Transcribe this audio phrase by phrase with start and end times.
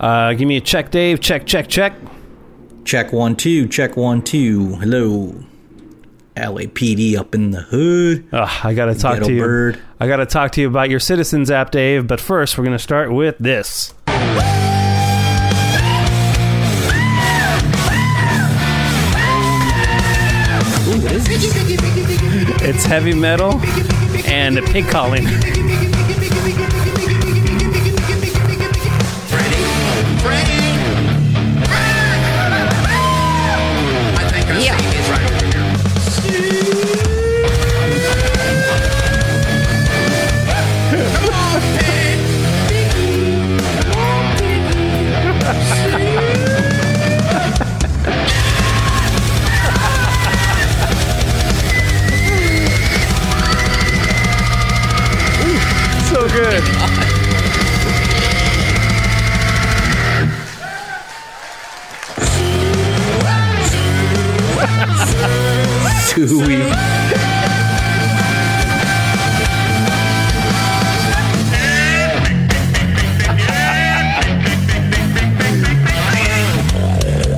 [0.00, 1.20] Uh, give me a check, Dave.
[1.20, 1.94] Check, check, check.
[2.84, 3.68] Check one, two.
[3.68, 4.74] Check one, two.
[4.76, 5.34] Hello.
[6.36, 8.26] LAPD up in the hood.
[8.32, 9.40] Ugh, I gotta talk Ghetto to you.
[9.42, 9.78] bird.
[10.00, 12.06] I gotta talk to you about your Citizens app, Dave.
[12.06, 13.92] But first, we're gonna start with this.
[20.88, 21.24] Ooh, this?
[22.64, 23.60] It's heavy metal
[24.26, 25.24] and pig calling.
[66.26, 66.62] Suey.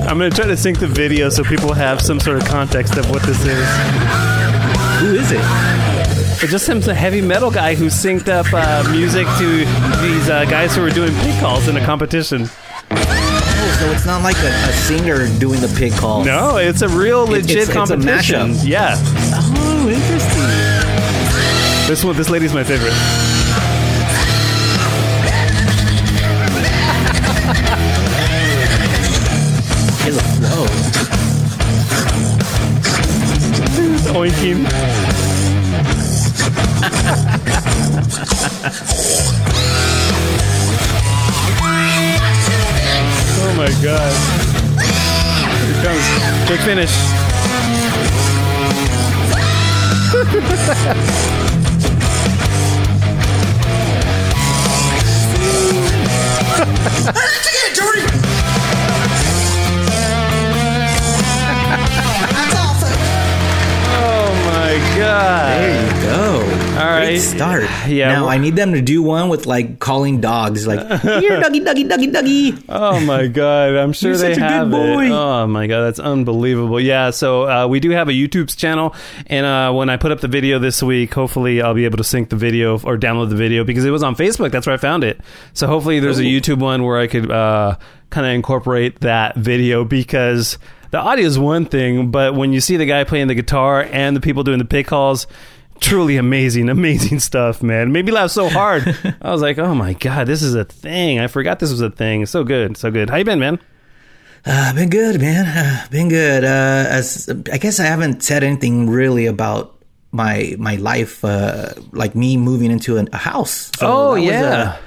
[0.07, 3.09] I'm gonna try to sync the video so people have some sort of context of
[3.09, 3.67] what this is.
[4.99, 5.41] Who is it?
[6.43, 9.57] It's just seems a heavy metal guy who synced up uh, music to
[10.01, 12.47] these uh, guys who were doing pig calls in a competition.
[13.85, 16.25] So it's not like a, a singer doing the pig call.
[16.25, 18.53] No, it's a real legit it's- it's a competition.
[18.53, 18.67] mashup.
[18.67, 20.41] yeah, Oh, interesting.
[21.87, 22.95] this one, this lady's my favorite.
[30.07, 30.65] A flow.
[34.13, 34.61] Oinking.
[43.47, 44.13] oh my god.
[45.61, 46.05] Here comes.
[46.49, 46.93] Big finish.
[57.45, 58.01] Take it, Jordy.
[58.01, 58.64] That's
[64.65, 65.61] my god.
[65.61, 66.79] There you go.
[66.79, 67.05] All right.
[67.05, 67.63] Great start.
[67.87, 71.59] Yeah, Now I need them to do one with like calling dogs, like here, doggy,
[71.59, 72.63] doggy, doggy, doggy.
[72.67, 75.05] Oh my god, I'm sure You're they such a good have boy.
[75.05, 75.11] it.
[75.11, 76.79] Oh my god, that's unbelievable.
[76.79, 78.95] Yeah, so uh, we do have a YouTube channel,
[79.27, 82.03] and uh, when I put up the video this week, hopefully I'll be able to
[82.03, 84.49] sync the video or download the video because it was on Facebook.
[84.51, 85.21] That's where I found it.
[85.53, 87.77] So hopefully there's a YouTube one where I could uh,
[88.09, 90.57] kind of incorporate that video because
[90.95, 94.15] the audio is one thing, but when you see the guy playing the guitar and
[94.15, 95.27] the people doing the pick calls.
[95.81, 97.91] Truly amazing, amazing stuff, man.
[97.91, 98.87] Made me laugh so hard.
[99.21, 101.19] I was like, "Oh my god, this is a thing!
[101.19, 103.09] I forgot this was a thing." So good, so good.
[103.09, 103.59] How you been, man?
[104.45, 105.45] Uh, been good, man.
[105.45, 106.45] Uh, been good.
[106.45, 112.15] Uh, as I guess I haven't said anything really about my my life, uh, like
[112.15, 113.69] me moving into a, a house.
[113.77, 114.77] So Oh, yeah.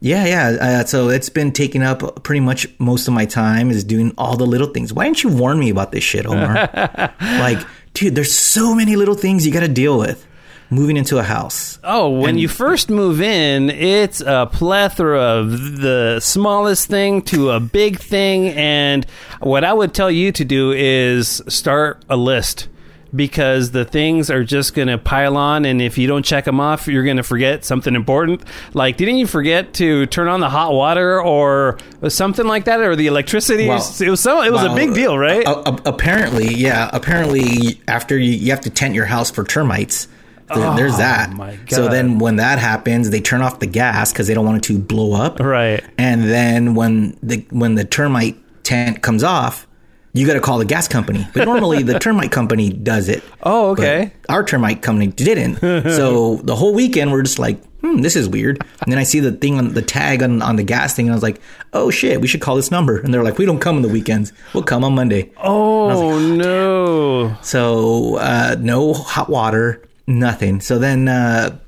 [0.00, 0.48] Yeah, yeah.
[0.60, 4.36] Uh, so it's been taking up pretty much most of my time is doing all
[4.36, 4.92] the little things.
[4.92, 6.54] Why didn't you warn me about this shit, Omar?
[7.20, 7.58] like,
[7.94, 10.26] dude, there's so many little things you got to deal with
[10.70, 11.78] moving into a house.
[11.84, 15.50] Oh, when And- you first move in, it's a plethora of
[15.80, 18.48] the smallest thing to a big thing.
[18.48, 19.06] And
[19.40, 22.68] what I would tell you to do is start a list
[23.14, 25.64] because the things are just going to pile on.
[25.64, 28.42] And if you don't check them off, you're going to forget something important.
[28.72, 32.96] Like, didn't you forget to turn on the hot water or something like that or
[32.96, 33.68] the electricity?
[33.68, 35.44] Well, it was, so, it was a big deal, right?
[35.46, 36.90] apparently, yeah.
[36.92, 40.08] Apparently, after you, you have to tent your house for termites.
[40.52, 41.30] Th- oh There's that.
[41.38, 44.58] Oh, So then, when that happens, they turn off the gas because they don't want
[44.58, 45.40] it to blow up.
[45.40, 45.82] Right.
[45.96, 49.66] And then when the when the termite tent comes off,
[50.14, 51.26] you got to call the gas company.
[51.34, 53.22] But normally, the termite company does it.
[53.42, 54.12] Oh, okay.
[54.28, 55.56] Our termite company didn't.
[55.96, 58.64] so the whole weekend, we're just like, hmm, this is weird.
[58.80, 61.12] And then I see the thing on the tag on, on the gas thing, and
[61.12, 61.40] I was like,
[61.72, 62.98] oh shit, we should call this number.
[62.98, 64.32] And they're like, we don't come on the weekends.
[64.54, 65.32] We'll come on Monday.
[65.36, 67.36] Oh, no.
[67.42, 70.60] So uh, no hot water, nothing.
[70.60, 71.58] So then, uh,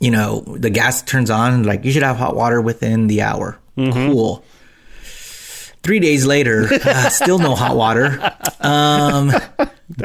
[0.00, 3.22] you know, the gas turns on, and like you should have hot water within the
[3.22, 3.58] hour.
[3.76, 4.42] Cool.
[5.82, 8.32] Three days later, uh, still no hot water.
[8.60, 9.32] Um,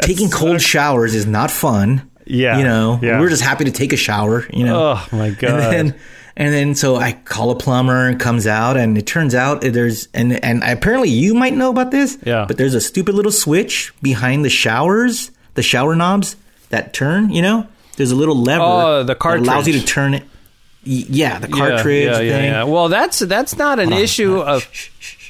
[0.01, 2.09] taking cold showers is not fun.
[2.25, 3.19] Yeah, you know, yeah.
[3.19, 4.45] we're just happy to take a shower.
[4.53, 5.51] You know, Oh, my God.
[5.59, 5.99] And then,
[6.37, 10.07] and then so I call a plumber and comes out, and it turns out there's
[10.13, 12.17] and and apparently you might know about this.
[12.25, 12.45] Yeah.
[12.47, 16.37] But there's a stupid little switch behind the showers, the shower knobs
[16.69, 17.29] that turn.
[17.29, 17.67] You know,
[17.97, 20.23] there's a little lever Oh, the that allows you to turn it.
[20.85, 22.45] Yeah, the cartridge Yeah, yeah, thing.
[22.45, 22.63] yeah.
[22.63, 24.63] Well, that's that's not an Hold issue on, of.
[24.71, 25.22] shh, shh, shh.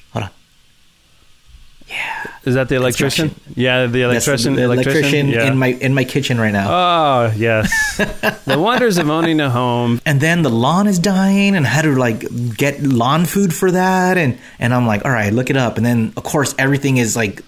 [1.96, 2.34] On.
[2.46, 3.34] Is that the electrician?
[3.56, 4.56] Yeah, the electrician.
[4.56, 5.48] the electrician yeah.
[5.48, 6.68] in my in my kitchen right now.
[6.70, 7.72] Oh yes,
[8.46, 10.02] the wonders of owning a home.
[10.06, 12.26] and then the lawn is dying and had to like
[12.58, 15.86] get lawn food for that and and I'm like all right look it up and
[15.86, 17.42] then of course everything is like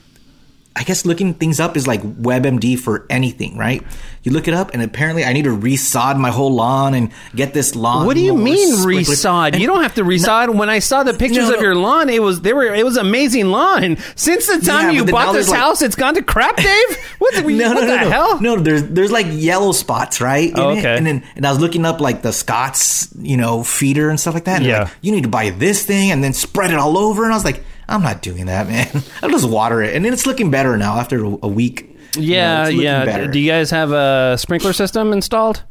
[0.78, 3.82] I guess looking things up is like WebMD for anything right
[4.24, 7.54] you look it up and apparently I need to resod my whole lawn and get
[7.54, 9.54] this lawn What do you mean resod?
[9.54, 10.54] And- You don't have to resod.
[10.56, 12.98] when I saw the pictures No, of your lawn, it was they were it was
[12.98, 13.98] amazing lawn.
[14.16, 16.98] Since the time Yeah, you bought this there's, like- house, it's gone to crap, Dave.
[17.20, 18.10] What the, no, what no, the no, no.
[18.10, 18.42] hell?
[18.42, 20.50] No, there's there's like yellow spots, right?
[20.50, 20.80] in Oh, it.
[20.80, 20.98] okay.
[20.98, 24.34] And then and I was looking up like the Scott's, you know, feeder and stuff
[24.34, 24.58] like that.
[24.58, 24.80] And Yeah.
[24.84, 27.24] like, you need to buy this thing and then spread it all over.
[27.24, 28.90] And I was like, I'm not doing that, man.
[29.24, 29.96] I'll just water it.
[29.96, 31.92] And then it's looking better now after a week.
[32.16, 33.06] You know, Yeah, yeah.
[33.06, 33.28] better.
[33.28, 35.64] Do you guys have a sprinkler system installed?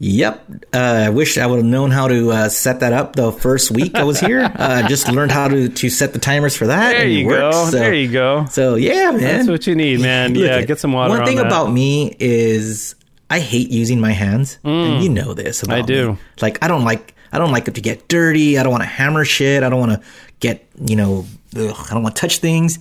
[0.00, 0.64] Yep.
[0.74, 0.76] Uh,
[1.06, 3.94] I wish I would have known how to uh, set that up the first week
[3.94, 4.40] I was here.
[4.54, 6.90] uh, just learned how to, to set the timers for that.
[6.90, 7.56] There and it you works.
[7.56, 7.64] go.
[7.66, 8.44] So- there you go.
[8.50, 10.34] So yeah, man, That's what you need, man.
[10.34, 11.46] Yeah, get some water One on thing that.
[11.46, 12.96] about me is
[13.30, 15.62] I hate using my hands, and you know this.
[15.62, 15.82] About Mm.
[15.82, 16.12] I do.
[16.12, 16.18] me.
[16.42, 18.58] Like I don't like I don't like it to get dirty.
[18.58, 19.62] I don't want to hammer shit.
[19.62, 20.08] I don't want to
[20.44, 21.26] get you know.
[21.56, 22.78] Ugh, I don't want to touch things.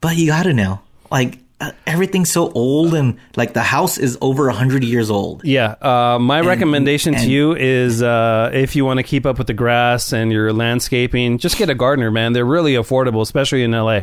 [0.00, 0.82] But you got to now.
[1.10, 5.44] Like uh, everything's so old, and like the house is over a hundred years old.
[5.44, 9.46] Yeah, uh, my recommendation to you is uh, if you want to keep up with
[9.46, 12.32] the grass and your landscaping, just get a gardener, man.
[12.32, 14.02] They're really affordable, especially in LA.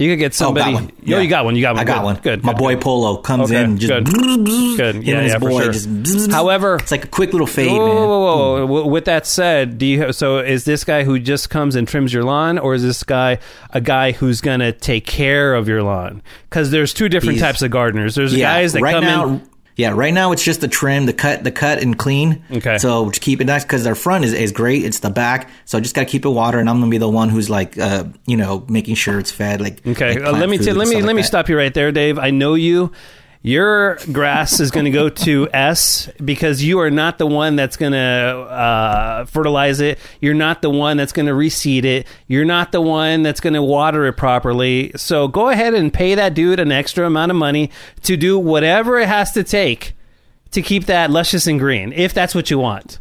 [0.00, 0.74] You could get oh, somebody.
[0.74, 1.20] Oh, got Yeah.
[1.20, 1.56] you got one.
[1.56, 1.80] You got one.
[1.82, 2.16] I got Good, one.
[2.22, 2.42] Good.
[2.44, 2.76] My good, boy.
[2.76, 4.06] Polo comes Okay, in just good.
[4.76, 5.02] Good.
[5.06, 5.72] Yeah, yeah, for sure.
[5.72, 7.96] just However- it's like a quick little fade, Whoa, man.
[7.96, 8.86] whoa, whoa, whoa, whoa.
[8.86, 12.24] With that said, do you so is this guy who just comes and trims your
[12.24, 13.38] lawn, or is this guy
[13.72, 16.22] a guy who's gonna take care of your lawn?
[16.48, 18.14] Because there's two different He's- types of gardeners.
[18.14, 19.49] There's yeah, guys that right come now, in.
[19.80, 22.42] Yeah, right now it's just the trim, the cut, the cut and clean.
[22.52, 22.76] Okay.
[22.78, 24.84] So keep it nice because their front is, is great.
[24.84, 26.98] It's the back, so I just got to keep it water, and I'm gonna be
[26.98, 29.60] the one who's like, uh, you know, making sure it's fed.
[29.60, 31.28] Like Okay, like uh, let me t- let me let like me that.
[31.28, 32.18] stop you right there, Dave.
[32.18, 32.92] I know you.
[33.42, 37.78] Your grass is going to go to S because you are not the one that's
[37.78, 39.98] going to uh, fertilize it.
[40.20, 42.06] You're not the one that's going to reseed it.
[42.26, 44.92] You're not the one that's going to water it properly.
[44.94, 47.70] So go ahead and pay that dude an extra amount of money
[48.02, 49.94] to do whatever it has to take
[50.50, 52.98] to keep that luscious and green, if that's what you want.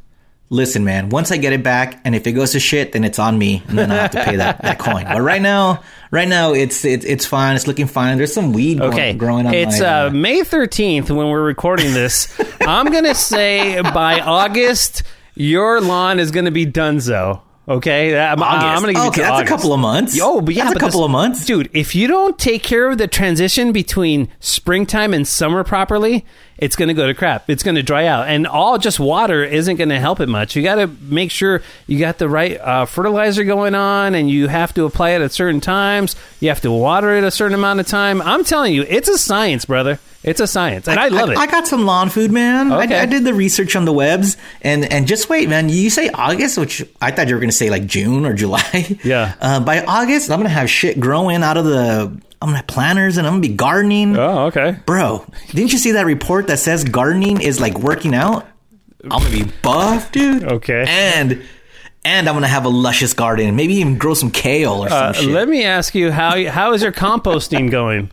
[0.51, 1.10] Listen, man.
[1.10, 3.62] Once I get it back, and if it goes to shit, then it's on me,
[3.68, 5.04] and then I have to pay that, that coin.
[5.06, 7.56] But right now, right now, it's it's it's fine.
[7.56, 8.18] It's looking fine.
[8.18, 10.06] There's some weed growing- Okay, growing on it's my.
[10.06, 12.36] uh, May thirteenth when we're recording this.
[12.62, 15.04] I'm gonna say by August
[15.36, 17.42] your lawn is gonna be donezo.
[17.69, 18.42] Okay, I'm.
[18.42, 19.51] I'm gonna give okay, that's August.
[19.51, 20.18] a couple of months.
[20.19, 21.45] Oh, but yeah, that's a couple this- of months.
[21.45, 21.69] dude.
[21.71, 26.25] If you don't take care of the transition between springtime and summer properly,
[26.57, 27.48] it's going to go to crap.
[27.48, 30.56] It's going to dry out, and all just water isn't going to help it much.
[30.56, 34.48] You got to make sure you got the right uh, fertilizer going on, and you
[34.48, 36.15] have to apply it at certain times.
[36.39, 38.19] You have to water it a certain amount of time.
[38.24, 40.00] I'm telling you, it's a science, brother.
[40.21, 41.38] It's a science, and I, love it.
[41.38, 42.74] I got some lawn food, man.
[42.74, 42.98] Okay.
[43.00, 45.69] I, I did the research on the webs, and and just wait, man.
[45.69, 48.98] You say August, which I thought you were going to say like June or July.
[49.04, 49.36] Yeah.
[49.39, 52.01] Uh, by August, I'm going to have shit growing out of the.
[52.42, 54.18] I'm going to have planters, and I'm going to be gardening.
[54.18, 54.77] oh, okay.
[54.86, 58.45] Bro, didn't you see that report that says gardening is like working out?
[59.04, 60.44] I'm gonna be buff, dude.
[60.44, 60.83] Okay.
[60.86, 61.44] And
[62.04, 63.56] and I'm gonna have a luscious garden.
[63.56, 65.29] Maybe even grow some kale or some Uh, shit.
[65.29, 68.12] let me ask you how how is your composting going?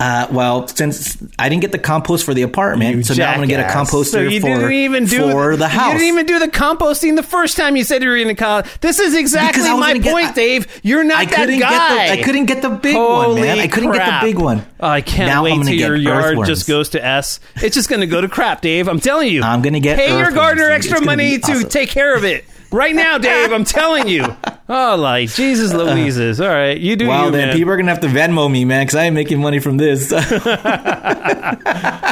[0.00, 3.48] Uh, well, since I didn't get the compost for the apartment, so now I'm gonna
[3.48, 5.92] get a composter So you for, didn't even do for the house.
[5.94, 8.34] You didn't even do the composting the first time you said you were going to
[8.36, 8.62] call.
[8.80, 10.80] This is exactly Because I was my gonna get- point, Dave.
[10.84, 11.68] You're not I that couldn't guy.
[11.70, 13.46] get the I couldn't get the big one, man.
[13.48, 14.06] Holy I couldn't crap.
[14.06, 14.64] get the big one.
[14.78, 16.48] Oh, I can't Now I'm wait gonna till get your yard earthworms.
[16.48, 17.40] just goes to S.
[17.56, 18.86] It's just going to go to crap, Dave.
[18.86, 19.42] I'm telling you.
[19.42, 21.68] I'm gonna get pay your gardener extra money be to awesome.
[21.70, 23.52] take care of it right now, Dave.
[23.52, 24.24] I'm telling you.
[24.70, 26.40] Oh, like Jesus Louises.
[26.40, 27.56] All right, you do Well, you, then man.
[27.56, 30.12] people are gonna have to Venmo me, man, because I ain't making money from this.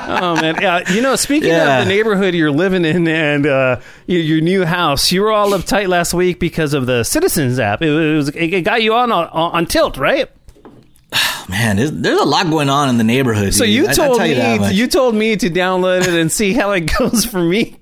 [0.08, 0.90] Oh man, yeah.
[0.92, 1.80] You know, speaking Yeah.
[1.80, 5.50] of the neighborhood you're living in and uh, your, your new house, you were all
[5.50, 7.82] uptight last week because of the Citizens app.
[7.82, 10.30] It was it got you on on, on tilt, right?
[11.48, 13.52] man, there's, there's a lot going on in the neighborhood.
[13.52, 13.74] So dude.
[13.74, 16.52] you I- I told tell you me you told me to download it and see
[16.54, 17.76] how it goes for me.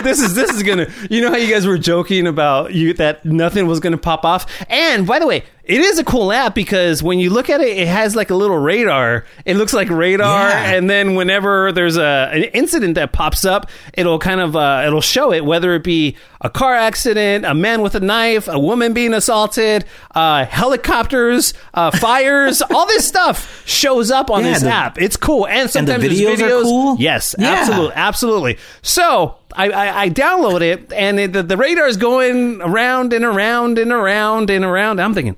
[0.04, 0.86] this is this is gonna.
[1.10, 4.46] You know how you guys were joking about you that nothing was gonna pop off.
[4.68, 7.76] And by the way, it is a cool app because when you look at it,
[7.76, 9.24] it has like a little radar.
[9.44, 10.72] It looks like radar, Yeah.
[10.74, 15.00] and then whenever there's a an incident that pops up, it'll kind of uh, it'll
[15.00, 18.92] show it whether it be a car accident, a man with a knife, a woman
[18.92, 19.84] being assaulted,
[20.14, 25.00] uh, helicopters, uh, fires, all this stuff shows up on Yeah, this the- app.
[25.00, 26.62] It's cool, and And the sometimes videos are videos.
[26.62, 26.96] cool?
[27.00, 27.50] Yes, Yeah.
[27.52, 28.58] absolutely, absolutely.
[28.82, 33.24] So I, I, I download it, and it, the, the radar is going around and
[33.24, 35.00] around and around and around.
[35.00, 35.36] I'm thinking,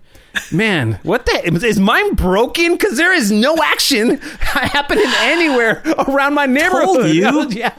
[0.52, 2.72] man, what the is, mine broken?
[2.72, 7.10] Because there is no action happening anywhere around my neighborhood.
[7.14, 7.24] you.
[7.36, 7.72] Was- yeah.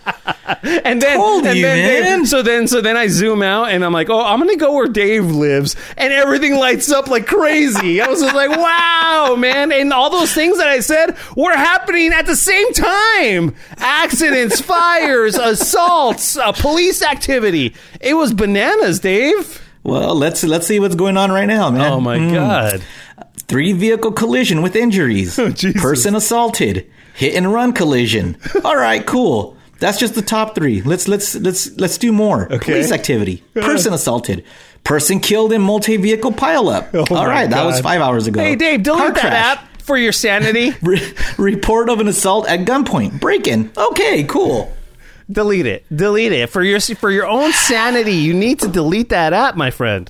[0.83, 2.25] And then, Told and you, then man.
[2.25, 4.87] so then, so then I zoom out, and I'm like, oh, I'm gonna go where
[4.87, 8.01] Dave lives, and everything lights up like crazy.
[8.01, 12.11] I was just like, wow, man, and all those things that I said were happening
[12.13, 17.75] at the same time: accidents, fires, assaults, uh, police activity.
[18.01, 19.61] It was bananas, Dave.
[19.83, 21.91] Well, let's let's see what's going on right now, man.
[21.93, 22.33] Oh my Mm.
[22.33, 22.81] god.
[23.47, 25.39] Three vehicle collision with injuries.
[25.39, 25.81] Oh, Jesus.
[25.81, 26.85] Person assaulted.
[27.15, 28.37] Hit and run collision.
[28.63, 29.57] All right, cool.
[29.79, 30.81] That's just the top three.
[30.81, 32.45] Let's let's let's let's do more.
[32.51, 32.73] Okay.
[32.73, 33.43] Police activity.
[33.55, 34.43] Person assaulted.
[34.83, 36.89] Person killed in multi vehicle pileup.
[36.93, 38.39] Oh All my right, that was five hours ago.
[38.41, 39.57] Hey, Dave, Car delete that crash.
[39.57, 40.73] app for your sanity.
[40.83, 43.19] Re- report of an assault at gunpoint.
[43.19, 43.71] Break in.
[43.75, 44.71] Okay, cool.
[45.31, 45.85] Delete it.
[45.95, 48.13] Delete it for your for your own sanity.
[48.13, 50.09] You need to delete that app, my friend.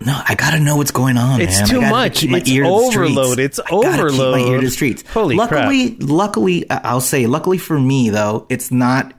[0.00, 1.40] No, I gotta know what's going on.
[1.40, 1.68] It's man.
[1.68, 2.24] Too much.
[2.26, 3.40] My It's ear to overload.
[3.40, 5.02] It's I gotta Keep my ear to the streets.
[5.10, 9.12] Holy luckily, luckily, I- I'll say, luckily for me though, it's not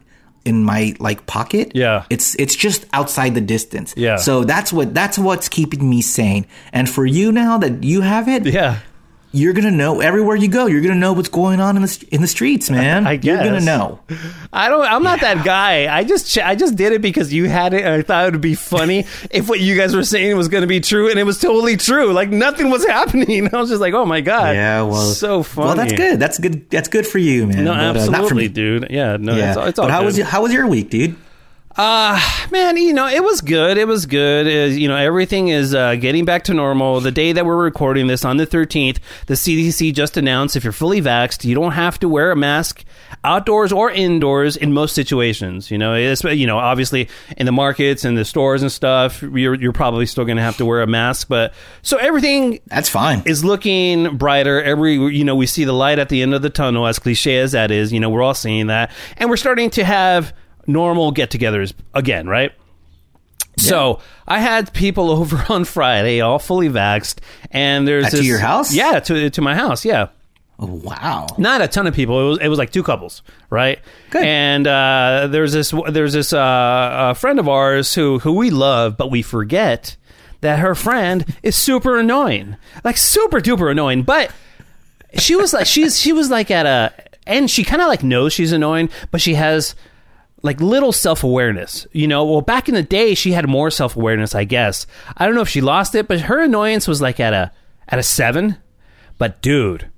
[0.45, 1.73] in my like pocket.
[1.75, 2.05] Yeah.
[2.09, 3.93] it's it's just outside the distance.
[3.97, 4.15] Yeah.
[4.15, 6.45] So that's what that's what's keeping me sane.
[6.71, 8.77] And for you now that you have it, Yeah.
[9.31, 10.65] You're gonna know everywhere you go.
[10.65, 13.05] You're gonna know what's going on in the in the streets, man.
[13.05, 13.99] I You're gonna know.
[14.51, 14.81] I don't.
[14.83, 15.93] I'm not that guy.
[15.95, 18.41] I just I just did it because you had it, and I thought it would
[18.41, 21.23] be funny if what you guys were saying was going to be true, and it
[21.23, 22.11] was totally true.
[22.11, 23.53] Like nothing was happening.
[23.53, 24.55] I was just like, oh my god.
[24.55, 24.81] Yeah.
[24.81, 25.67] Well, so funny.
[25.67, 26.19] Well, that's good.
[26.19, 26.69] That's good.
[26.71, 27.65] That's good for you, man.
[27.65, 28.47] No, But, uh, absolutely, not for me.
[28.47, 28.87] dude.
[28.89, 29.49] Yeah, no, Yeah.
[29.49, 30.05] it's, all- it's all but how good.
[30.07, 31.15] was how was your week, dude?
[31.79, 32.19] Uh,
[32.51, 33.77] man, you know, it was good.
[33.77, 34.47] It was good.
[34.47, 36.99] Is you know, everything is uh, getting back to normal.
[36.99, 40.73] The day that we're recording this on the 13th, the CDC just announced if you're
[40.73, 42.83] fully vaxxed, you don't have to wear a mask
[43.23, 45.71] outdoors or indoors in most situations.
[45.71, 47.07] You know, it's, you know, obviously
[47.37, 50.57] in the markets and the stores and stuff, you're you're probably still going to have
[50.57, 53.23] to wear a mask, but so everything That's fine.
[53.25, 54.61] is looking brighter.
[54.61, 56.87] Every you know, we see the light at the end of the tunnel.
[56.87, 59.85] As cliche as that is, you know, we're all seeing that, and we're starting to
[59.85, 60.33] have
[60.69, 62.51] normal get-togethers again, right?
[63.57, 67.19] So I had people over on Friday, all fully vaxxed,
[67.51, 68.73] and there's Uh, to your house?
[68.73, 70.07] yeah, to to my house, yeah
[70.61, 71.25] Oh, wow.
[71.37, 72.19] not a ton of people.
[72.19, 73.79] It was, it was like two couples, right?
[74.09, 74.23] Good.
[74.25, 78.97] And uh, there's this there's this uh, a friend of ours who who we love,
[78.97, 79.95] but we forget
[80.41, 84.03] that her friend is super annoying, like super duper annoying.
[84.03, 84.31] But
[85.17, 86.93] she was like she's she was like at a
[87.25, 89.75] and she kind of like knows she's annoying, but she has
[90.41, 91.85] like little self awareness.
[91.91, 94.85] You know, well back in the day she had more self awareness, I guess.
[95.17, 97.51] I don't know if she lost it, but her annoyance was like at a
[97.87, 98.57] at a seven.
[99.17, 99.89] But dude,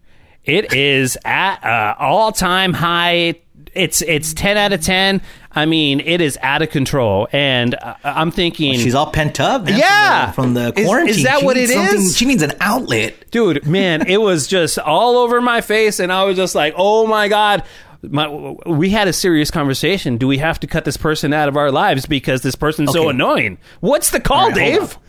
[0.43, 3.35] it is at uh, all time high.
[3.73, 5.21] It's it's ten out of ten.
[5.53, 9.63] I mean, it is out of control, and uh, I'm thinking, She's all pent up.
[9.65, 10.31] man, Yeah.
[10.31, 11.15] From the, from the quarantine.
[11.15, 12.15] is that She what it is?
[12.17, 13.29] She needs an outlet.
[13.31, 17.05] dude, man, it was just all over my face, and I was just like, oh
[17.05, 17.63] my god.
[18.03, 18.27] My,
[18.65, 20.17] we had a serious conversation.
[20.17, 23.09] Do we have to cut this person out of our lives because this person's so
[23.09, 23.57] annoying?
[23.79, 24.81] What's the call, All right, hold Dave?
[24.95, 25.03] up.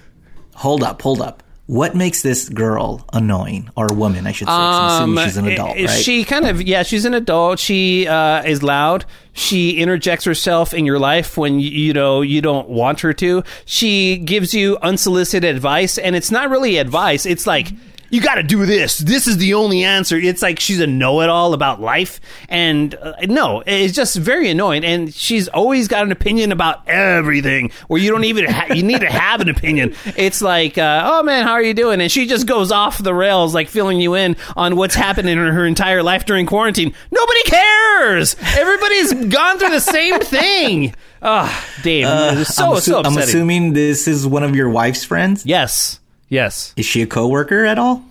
[0.57, 1.43] Hold up, hold up.
[1.67, 4.27] What makes this girl annoying or a woman?
[4.27, 4.53] I should say.
[4.53, 6.03] I'm she's an adult, Um, right?
[6.03, 7.61] She kind of, yeah, she's an adult.
[7.61, 9.07] She uh, is loud.
[9.33, 13.43] She interjects herself in your life when you, you know you don't want her to.
[13.65, 17.25] She gives you unsolicited advice, and it's not really advice.
[17.25, 17.69] It's like
[18.13, 18.99] you got to do this.
[18.99, 20.17] This is the only answer.
[20.17, 24.85] It's like she's a know-it-all about life, and uh, no, it's just very annoying.
[24.85, 29.01] And she's always got an opinion about everything, where you don't even ha- you need
[29.01, 29.95] to have an opinion.
[30.17, 32.01] It's like, uh, oh man, how are you doing?
[32.01, 35.39] And she just goes off the rails, like filling you in on what's happened in
[35.39, 36.93] her, entire life during quarantine.
[37.11, 38.37] Nobody cares.
[38.59, 40.95] Everybody's gone through the same thing.
[41.23, 42.07] Ah, Dave,
[42.41, 45.47] it's so I'm, assu- so I'm assuming this is one of your wife's friends.
[45.47, 45.99] yes,
[46.33, 46.73] yes.
[46.77, 48.03] Is she a coworker at all?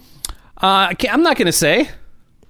[0.62, 1.90] Uh, I'm not going to say.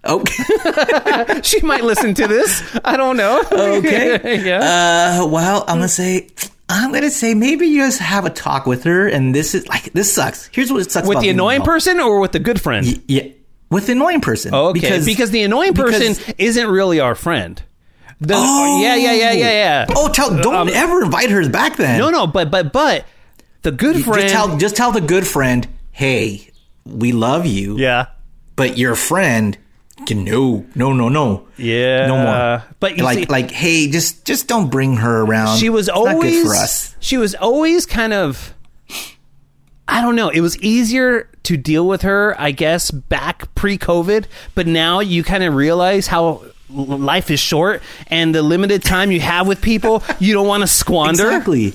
[0.03, 0.43] Okay.
[1.43, 2.61] She might listen to this.
[2.83, 3.41] I don't know.
[3.51, 4.43] Okay.
[4.45, 5.21] yeah.
[5.21, 6.27] Uh, well, I'm gonna say,
[6.69, 9.93] I'm gonna say maybe you just have a talk with her, and this is like
[9.93, 10.49] this sucks.
[10.51, 12.85] Here's what it sucks with the annoying person or with the good friend?
[12.85, 13.23] Y- Yeah,
[13.69, 14.53] with the annoying person.
[14.53, 17.61] okay, because, the annoying person because- isn't really our friend.
[18.19, 18.81] The, Oh!
[18.83, 19.85] yeah, yeah, yeah, yeah, yeah.
[19.95, 21.97] Oh, tell don't Um, ever invite her back then.
[21.99, 23.05] No, no, but but but
[23.61, 24.21] the good friend.
[24.21, 26.49] Just tell just tell the good friend, hey,
[26.85, 28.07] we love you, yeah,
[28.55, 29.57] but your friend
[30.05, 32.07] can no, no, no, no, yeah.
[32.07, 32.63] no more.
[32.79, 35.57] But you like see, like hey, just just don't bring her around.
[35.57, 36.95] she was It's always good for us.
[36.99, 38.53] She was always kind of.
[39.87, 40.29] I don't know.
[40.29, 44.25] It was easier to deal with her, I guess, back pre-COVID.
[44.55, 49.19] But now you kind of realize how life is short and the limited time you
[49.19, 51.27] have with people, you don't want to squander.
[51.27, 51.73] Exactly.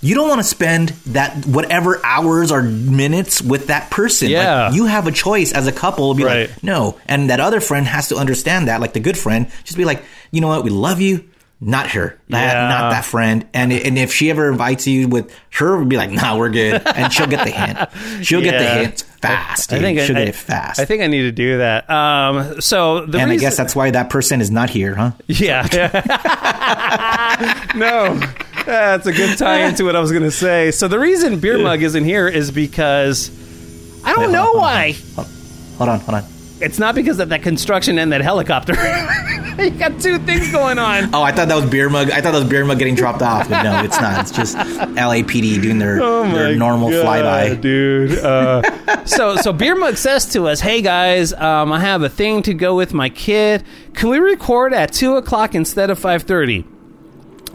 [0.00, 4.28] You don't want to spend that whatever hours or minutes with that person.
[4.28, 4.72] Like, Yeah.
[4.72, 6.14] you have a choice as a couple.
[6.14, 6.50] Be Right.
[6.50, 6.98] like, no.
[7.06, 8.80] And that other friend has to understand that.
[8.80, 10.64] Like the good friend, just be like, you know what?
[10.64, 11.24] We love you.
[11.60, 12.18] Not her.
[12.28, 12.68] That, Yeah.
[12.68, 13.46] Not that friend.
[13.54, 16.82] And and if she ever invites you with her, we'd be like, nah, we're good.
[16.84, 18.26] And she'll get the hint.
[18.26, 19.72] She'll get the hint fast.
[19.72, 19.84] I dude.
[19.84, 20.78] think she'll I, get fast.
[20.80, 21.88] I think I need to do that.
[21.88, 25.12] Um, so the and I guess that's why that person is not here, huh?
[25.26, 25.62] Yeah.
[27.76, 28.20] no.
[28.66, 30.70] That's a good tie into what I was going to say.
[30.70, 33.30] So the reason Beer Mug isn't here is because
[34.04, 34.92] I don't Wait, know hold on, why.
[35.78, 36.24] Hold on, hold on.
[36.60, 38.72] It's not because of that construction and that helicopter.
[39.62, 41.12] you got two things going on.
[41.14, 42.10] Oh, I thought that was beer mug.
[42.10, 44.20] I thought that was beer mug getting dropped off, but no, it's not.
[44.20, 47.60] It's just LAPD doing their Oh their normal God, flyby.
[47.60, 48.18] dude.
[48.18, 52.42] Uh, so, so Beer Mug says to us, "Hey guys, um, I have a thing
[52.44, 53.64] to go with my kid.
[53.92, 56.64] Can we record at two o'clock instead of five thirty?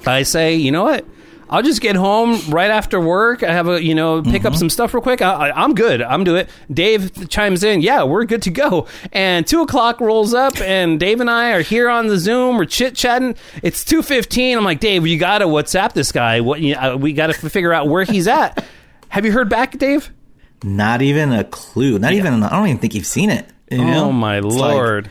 [0.08, 1.06] I say, you know what?
[1.52, 3.42] I'll just get home right after work.
[3.42, 5.20] I have a, you know, pick up some stuff real quick.
[5.24, 6.00] I, I, I'm good.
[6.00, 6.48] I'm do it.
[6.72, 7.82] Dave chimes in.
[7.82, 8.86] Yeah, we're good to go.
[9.12, 12.58] And two o'clock rolls up, and Dave and I are here on the Zoom.
[12.58, 13.34] We're chit chatting.
[13.64, 14.60] It's two fifteen.
[14.60, 16.40] I'm like, Dave, you got to WhatsApp this guy.
[16.42, 18.64] What you, uh, we got to figure out where he's at.
[19.10, 20.12] have you heard back, Dave?
[20.64, 21.98] Not even a clue.
[21.98, 22.44] Not even.
[22.44, 23.50] I don't even think you've seen it.
[23.72, 24.06] you know?
[24.06, 25.10] Oh my It's like- lord.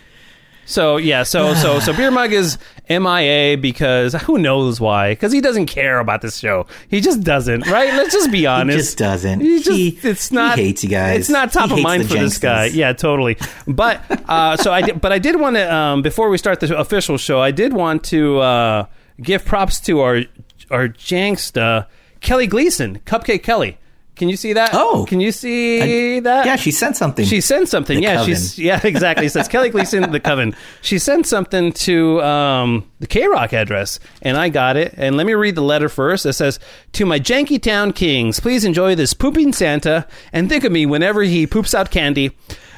[0.66, 5.12] so yeah, so so so Beer Mug is MIA because who knows why?
[5.12, 6.66] Because he doesn't care about this show.
[6.88, 7.92] He just doesn't, right?
[7.94, 8.76] Let's just be honest.
[8.76, 9.40] he just doesn't.
[9.40, 10.58] He just, He- it's he not.
[10.58, 11.20] hates you guys.
[11.20, 12.66] It's not top He of mind for this guy.
[12.66, 13.36] Yeah, totally.
[13.66, 16.78] But uh, so I did, but I did want to um, before we start the
[16.78, 18.86] official show, I did want to uh,
[19.20, 20.22] give props to our
[20.70, 21.86] our Janksta
[22.20, 23.78] Kelly Gleason, Cupcake Kelly.
[24.18, 24.70] Can you see that?
[24.72, 25.06] Oh.
[25.08, 26.44] can you see that?
[26.44, 27.24] Yeah, she sent something.
[27.24, 27.96] She sent something.
[27.96, 28.26] The yeah, Coven.
[28.26, 29.26] she's yeah, exactly.
[29.26, 30.54] It says Kelly Gleason, the Coven.
[30.82, 34.94] She sent something to um, the KROQ address, and I got it.
[34.96, 36.26] And let me read the letter first.
[36.26, 36.58] It says,
[36.92, 41.22] "To my Janky Town Kings, please enjoy this pooping Santa, and think of me whenever
[41.22, 42.36] he poops out candy."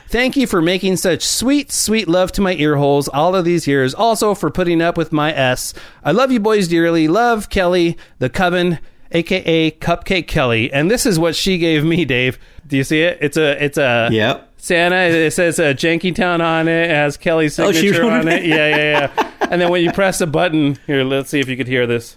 [0.08, 3.68] Thank you for making such sweet, sweet love to my ear holes all of these
[3.68, 3.94] years.
[3.94, 5.72] Also for putting up with my S.
[6.02, 7.06] I love you boys dearly.
[7.06, 8.80] Love Kelly, the Coven,
[9.12, 10.72] aka Cupcake Kelly.
[10.72, 12.38] And this is what she gave me, Dave.
[12.66, 13.18] Do you see it?
[13.20, 14.48] It's a it's a Yep.
[14.56, 14.96] Santa.
[14.96, 16.90] It says uh, Jankytown on it.
[16.90, 18.44] It has Kelly's Oh, signature wrote on it?
[18.44, 18.46] it.
[18.46, 19.30] Yeah, yeah, yeah.
[19.50, 22.16] and then when you press a button, here, let's see if you could hear this.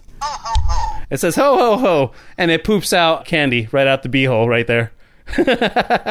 [1.10, 4.66] It says ho ho ho, and it poops out candy right out the beehole right
[4.66, 4.92] there.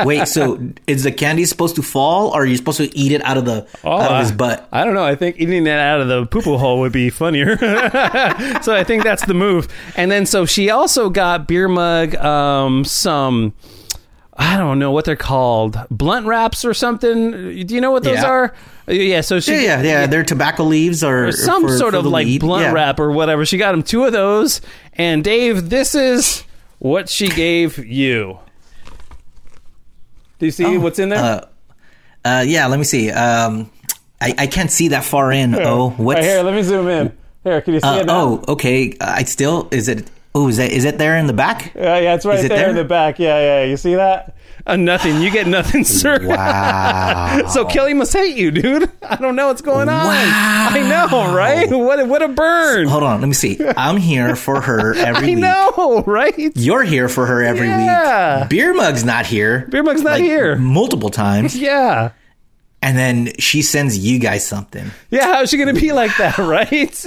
[0.05, 3.23] Wait, so is the candy supposed to fall, or are you supposed to eat it
[3.23, 4.67] out of the out of his butt?
[4.71, 5.03] I don't know.
[5.05, 7.57] I think eating that out of the poo hole would be funnier.
[8.61, 9.67] so I think that's the move.
[9.95, 13.53] And then so she also got beer mug um, some.
[14.35, 17.31] I don't know what they're called, blunt wraps or something.
[17.67, 18.25] Do you know what those Yeah.
[18.25, 18.53] are?
[18.87, 20.07] Yeah, so she Yeah, yeah, yeah.
[20.07, 22.41] They're tobacco leaves or, or some for- sort for of like weed.
[22.41, 23.45] blunt wrap or whatever.
[23.45, 24.59] She got him two of those.
[24.93, 26.43] And Dave, this is
[26.79, 28.39] what she gave you.
[30.43, 31.19] Do you see what's in there?
[31.19, 31.45] Uh,
[32.25, 33.09] uh, yeah, let me see.
[33.09, 33.71] Um,
[34.19, 35.55] I, I can't see that far in.
[35.55, 37.17] Oh, what's right here, let me zoom in.
[37.45, 38.19] Here, can you see uh, it now?
[38.19, 38.93] oh, okay.
[38.99, 40.05] I still is it?
[40.35, 41.73] Oh, is that is it there in the back?
[41.73, 42.69] Yeah, yeah, it's right there, there?
[42.69, 43.19] in the back.
[43.19, 43.69] Yeah, yeah.
[43.69, 44.35] You see that?
[44.65, 45.21] Uh, nothing.
[45.21, 46.25] You get nothing, sir.
[46.25, 47.47] Wow.
[47.49, 48.89] so Kelly must hate you, dude.
[49.01, 50.05] I don't know what's going on.
[50.05, 50.69] Wow.
[50.71, 51.69] I know, right?
[51.69, 52.87] What a, what a burn.
[52.87, 53.57] Hold on, let me see.
[53.75, 55.37] I'm here for her every I week.
[55.39, 56.33] know, right?
[56.55, 58.41] You're here for her every Yeah.
[58.41, 58.49] week.
[58.49, 59.65] Beer mug's not here.
[59.69, 60.55] Beer Mug's not like, here.
[60.55, 62.11] multiple times, Yeah.
[62.81, 64.91] and then she sends you guys something.
[65.11, 67.05] Yeah, how's she going to be like that, right?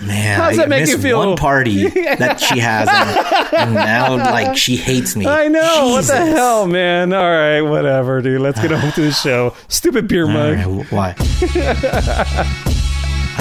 [0.00, 1.18] Man, How does I that make you feel?
[1.18, 5.26] One party that she has, and, and now like she hates me.
[5.26, 5.88] I know.
[5.90, 7.12] What the hell, man?
[7.12, 8.40] All right, whatever, dude.
[8.40, 9.54] Let's get on to the show.
[9.68, 10.58] Stupid beer mug.
[10.58, 12.84] right, why?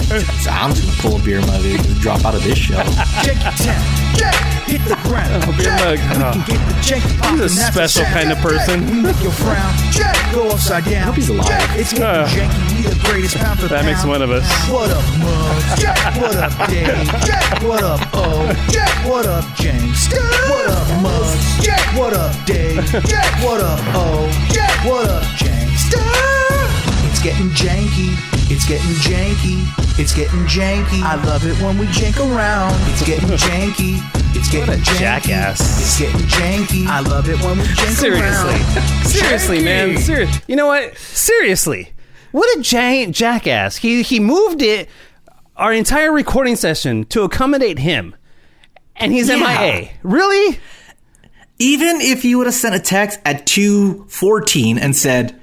[0.08, 2.76] So I'm just gonna pull a beer mug and drop out of this show.
[3.24, 3.84] Check your town.
[4.16, 4.36] Check.
[4.68, 5.58] Hit the ground.
[5.58, 6.00] beer Check.
[6.00, 6.18] mug.
[6.18, 6.32] We Oh.
[6.32, 7.02] can get the check.
[7.32, 9.02] He's a special kind of person.
[9.02, 9.74] Make your frown.
[9.92, 10.16] Check.
[10.34, 11.04] Go upside down.
[11.08, 11.48] hope he's alive.
[11.76, 12.78] It's getting Uh, janky.
[12.78, 13.88] We the greatest pound for That pound.
[13.88, 14.46] makes one of us.
[14.70, 15.80] What up, Mug?
[15.80, 15.98] Check.
[16.22, 17.12] What up, Dave?
[17.26, 17.64] Check.
[17.64, 18.54] What up, O?
[18.72, 18.90] Check.
[19.06, 20.08] What up, James?
[20.48, 21.38] What up, Mug?
[21.62, 21.82] Check.
[21.98, 22.86] What up, Dave?
[23.08, 23.44] Check.
[23.44, 24.30] What up, O?
[24.54, 24.72] Check.
[24.86, 25.94] What up, James?
[27.10, 28.16] It's getting janky.
[28.50, 30.00] It's getting janky.
[30.00, 31.02] It's getting janky.
[31.04, 32.74] I love it when we jank around.
[32.92, 34.00] It's getting janky.
[34.36, 35.00] It's getting What a janky.
[35.00, 35.60] jackass.
[35.82, 36.88] It's getting janky.
[36.88, 38.54] I love it when we jank Seriously.
[38.54, 39.06] around.
[39.06, 39.98] Seriously, man.
[39.98, 40.42] Seriously.
[40.48, 40.98] You know what?
[40.98, 41.92] Seriously.
[42.32, 43.78] What a giant jackass.
[43.78, 44.90] He he moved it
[45.58, 48.16] our entire recording session to accommodate him.
[48.96, 49.38] And he's Yeah.
[49.38, 49.90] MIA.
[50.04, 50.60] Really?
[51.60, 55.40] Even if you would have sent a text at two fourteen and said,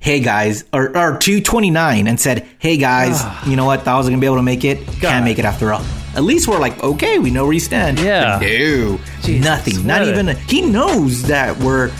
[0.00, 3.48] "Hey guys," or, or to 29 and said, "Hey guys, ah.
[3.48, 3.82] you know what?
[3.82, 4.84] Thought I was gonna be able to make it.
[5.00, 5.82] Can't make it after all."
[6.16, 8.00] At least we're like, okay, we know where you stand.
[8.00, 8.38] Yeah.
[8.40, 9.86] No, Jesus, nothing.
[9.86, 10.36] Not what a- even.
[10.48, 11.92] he knows that we're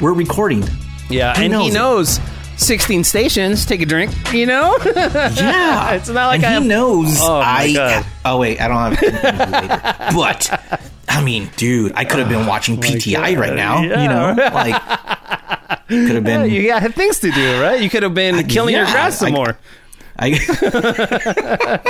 [0.00, 0.62] we're recording.
[1.10, 2.20] Yeah, He and he knows it.
[2.20, 2.20] knows
[2.58, 3.66] 16 stations.
[3.66, 4.76] Take a drink, you know?
[4.84, 7.18] Yeah, It's not like and I he have- knows.
[7.20, 7.72] Oh, my I.
[7.72, 8.06] God.
[8.24, 9.96] Oh wait, I don't have anything to later.
[10.14, 13.82] But I mean, dude, I could have been watching oh PTI right now.
[13.82, 14.80] You Oh know, like
[15.88, 16.50] could have been.
[16.50, 17.80] you got things to do, right?
[17.80, 19.58] You could have been killing your grass some I- more.
[20.16, 20.30] I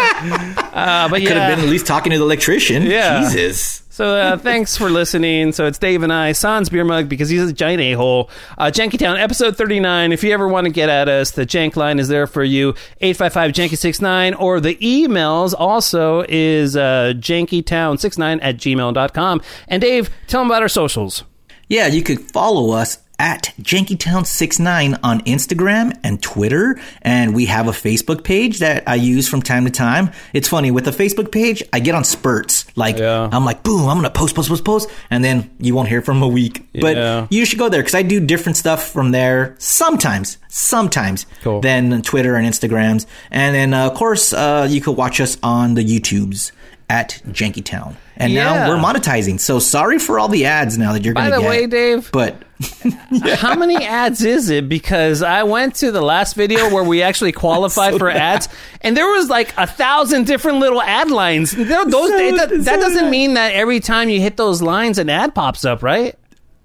[0.74, 1.46] Uh, but could yeah.
[1.46, 2.82] have been at least talking to the electrician.
[2.84, 3.20] Yeah.
[3.20, 3.82] Jesus.
[3.90, 5.52] So uh, thanks for listening.
[5.52, 8.28] So it's Dave and I, Sans Beer Mug, because he's a giant a hole.
[8.58, 10.10] Uh, Jankytown, episode 39.
[10.10, 12.70] If you ever want to get at us, the Jank line is there for you
[13.00, 19.42] 855 Janky69, or the emails also is uh, jankytown69 at gmail.com.
[19.68, 21.22] And Dave, tell them about our socials.
[21.68, 26.78] Yeah, you could follow us at Jankytown69 on Instagram and Twitter.
[27.02, 30.10] And we have a Facebook page that I use from time to time.
[30.32, 32.64] It's funny, with the Facebook page, I get on spurts.
[32.76, 33.28] Like, Yeah.
[33.30, 34.90] I'm like, boom, I'm to post, post, post, post.
[35.10, 36.66] And then you won't hear from a week.
[36.72, 36.80] Yeah.
[36.80, 41.60] But you should go there because I do different stuff from there sometimes, sometimes Cool.
[41.60, 43.06] than Twitter and Instagrams.
[43.30, 46.52] And then, uh, of course, uh, you could watch us on the YouTubes
[46.90, 47.94] at Jankytown.
[48.16, 48.44] And Yeah.
[48.54, 49.40] now we're monetizing.
[49.40, 51.48] So sorry for all the ads now that you're By going to the get.
[51.50, 52.42] way, Dave, But
[53.36, 54.68] How many ads is it?
[54.68, 58.16] Because I went to the last video where we actually qualified So for bad.
[58.36, 58.48] ads,
[58.80, 61.50] and there was like a thousand different little ad lines.
[61.52, 63.10] Those, So- it- that so doesn't bad.
[63.10, 66.16] mean that every time you hit those lines, an ad pops up, right?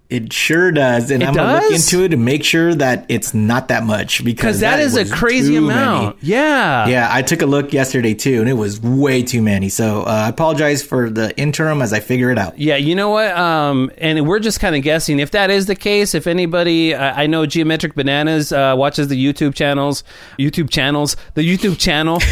[0.10, 1.12] It sure does.
[1.12, 3.84] And It I'm going to look into it and make sure that it's not that
[3.84, 6.18] much because Because that is a crazy amount.
[6.18, 6.28] many.
[6.32, 6.88] Yeah.
[6.88, 9.70] Yeah, I took a look yesterday too, and it was way too many.
[9.70, 12.58] So uh, I apologize for the interim as I figure it out.
[12.58, 13.32] Yeah, you know what?
[13.38, 15.20] Um, and we're just kind of guessing.
[15.20, 19.24] If that is the case, if anybody, I, I know Geometric Bananas uh, watches the
[19.24, 20.04] YouTube channels,
[20.40, 22.20] YouTube channels, the YouTube channel.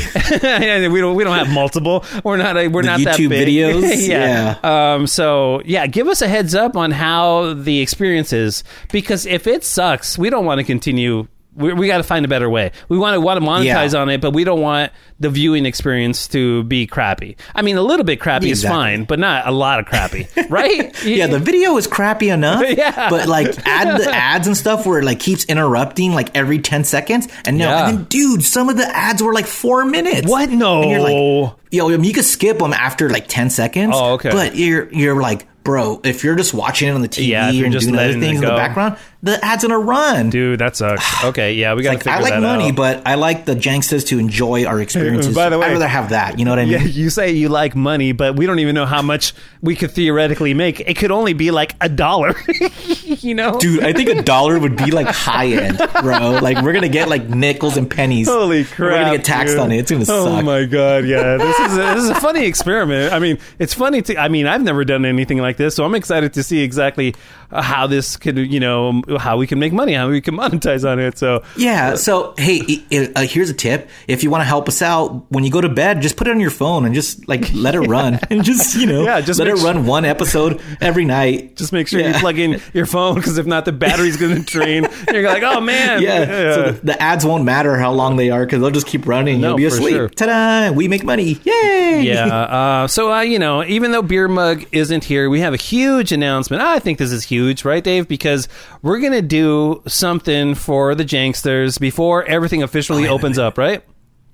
[0.87, 2.03] We don't, we don't have multiple.
[2.23, 3.29] We're not, we're The not that big.
[3.47, 4.07] videos?
[4.07, 4.57] yeah.
[4.63, 5.05] Um.
[5.07, 9.63] So yeah, give us a heads up on how the experience is, because if it
[9.63, 11.27] sucks, we don't want to continue.
[11.55, 12.71] We, we got to find a better way.
[12.87, 14.01] We want to want to monetize Yeah.
[14.01, 17.35] on it, but we don't want the viewing experience to be crappy.
[17.55, 21.03] I mean, a little bit crappy is fine, but not a lot of crappy, right?
[21.03, 22.63] Yeah, the video is crappy enough.
[22.77, 23.09] Yeah.
[23.09, 26.83] But like add the ads and stuff where it like keeps interrupting like every 10
[26.83, 27.27] seconds.
[27.43, 27.89] And no, Yeah.
[27.89, 30.27] and then dude, some of the ads were like four minutes.
[30.29, 30.51] What?
[30.51, 30.83] No.
[30.83, 33.93] And you're like, yo, you could skip them after like 10 seconds.
[33.97, 34.29] Oh, okay.
[34.29, 37.65] But you're, you're like, bro, if you're just watching it on the TV Yeah, you're
[37.65, 40.29] and just doing other things in the background, the ad's gonna run.
[40.29, 41.03] Dude, that sucks.
[41.27, 42.75] Okay, yeah, we got to like, figure I like that money, out.
[42.75, 45.35] but I like the Janksters to enjoy our uh, experiences.
[45.35, 46.39] By the way- I'd rather have that.
[46.39, 46.73] You know what I mean?
[46.73, 49.91] yeah, you say you like money, but we don't even know how much we could
[49.91, 50.79] theoretically make.
[50.79, 52.35] It could only be like a dollar.
[53.03, 53.59] you know?
[53.59, 56.39] Dude, I think a dollar would be like high end, bro.
[56.41, 58.27] Like we're gonna get like nickels and pennies.
[58.27, 58.79] Holy crap!
[58.79, 59.59] We're gonna get taxed dude.
[59.61, 59.79] on it.
[59.79, 60.45] It's gonna oh suck.
[60.45, 61.05] my god!
[61.05, 63.11] Yeah, this is a, this is a funny experiment.
[63.11, 64.17] I mean, it's funny to.
[64.17, 67.15] I mean, I've never done anything like this, so I'm excited to see exactly
[67.51, 70.99] how this could, you know, how we can make money, how we can monetize on
[70.99, 71.17] it.
[71.17, 71.95] So Yeah.
[71.95, 75.25] So hey, i- i- uh, here's a tip: if you want to help us out
[75.31, 77.75] when you go to bed, just put it on your phone and just like let
[77.75, 81.05] it run, and just you know, Yeah, just let it su- run one episode every
[81.05, 81.55] night.
[81.55, 84.43] just make sure you plug in your phone because if not, the battery's going to
[84.43, 84.85] drain.
[84.85, 86.53] and You're like, oh man, Yeah.
[86.55, 89.41] So the, the ads won't matter how long they are because they'll just keep running.
[89.41, 89.95] No, You'll be asleep.
[89.95, 90.09] sure.
[90.09, 90.71] Ta-da!
[90.73, 91.39] We make money.
[91.43, 92.01] Yay!
[92.03, 92.27] yeah.
[92.27, 96.11] Uh, so, uh, you know, even though Beer Mug isn't here, we have a huge
[96.11, 96.61] announcement.
[96.61, 98.07] I think this is huge, right, Dave?
[98.07, 98.47] Because
[98.81, 103.57] we're going to do something for the Janksters before everything officially oh, wait, opens up,
[103.57, 103.83] right?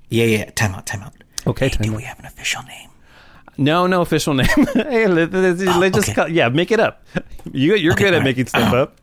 [0.10, 0.26] Yeah.
[0.26, 0.50] Yeah.
[0.52, 0.86] Time out.
[0.86, 1.14] Time out.
[1.48, 1.98] Okay, Hey, time do out.
[1.98, 2.90] we have an official name?
[3.58, 4.48] No, no official name.
[4.74, 6.14] hey, let, Oh, let just okay.
[6.14, 7.06] call, yeah, make it up.
[7.52, 8.24] You, you're Okay, good at right.
[8.24, 8.96] making stuff up.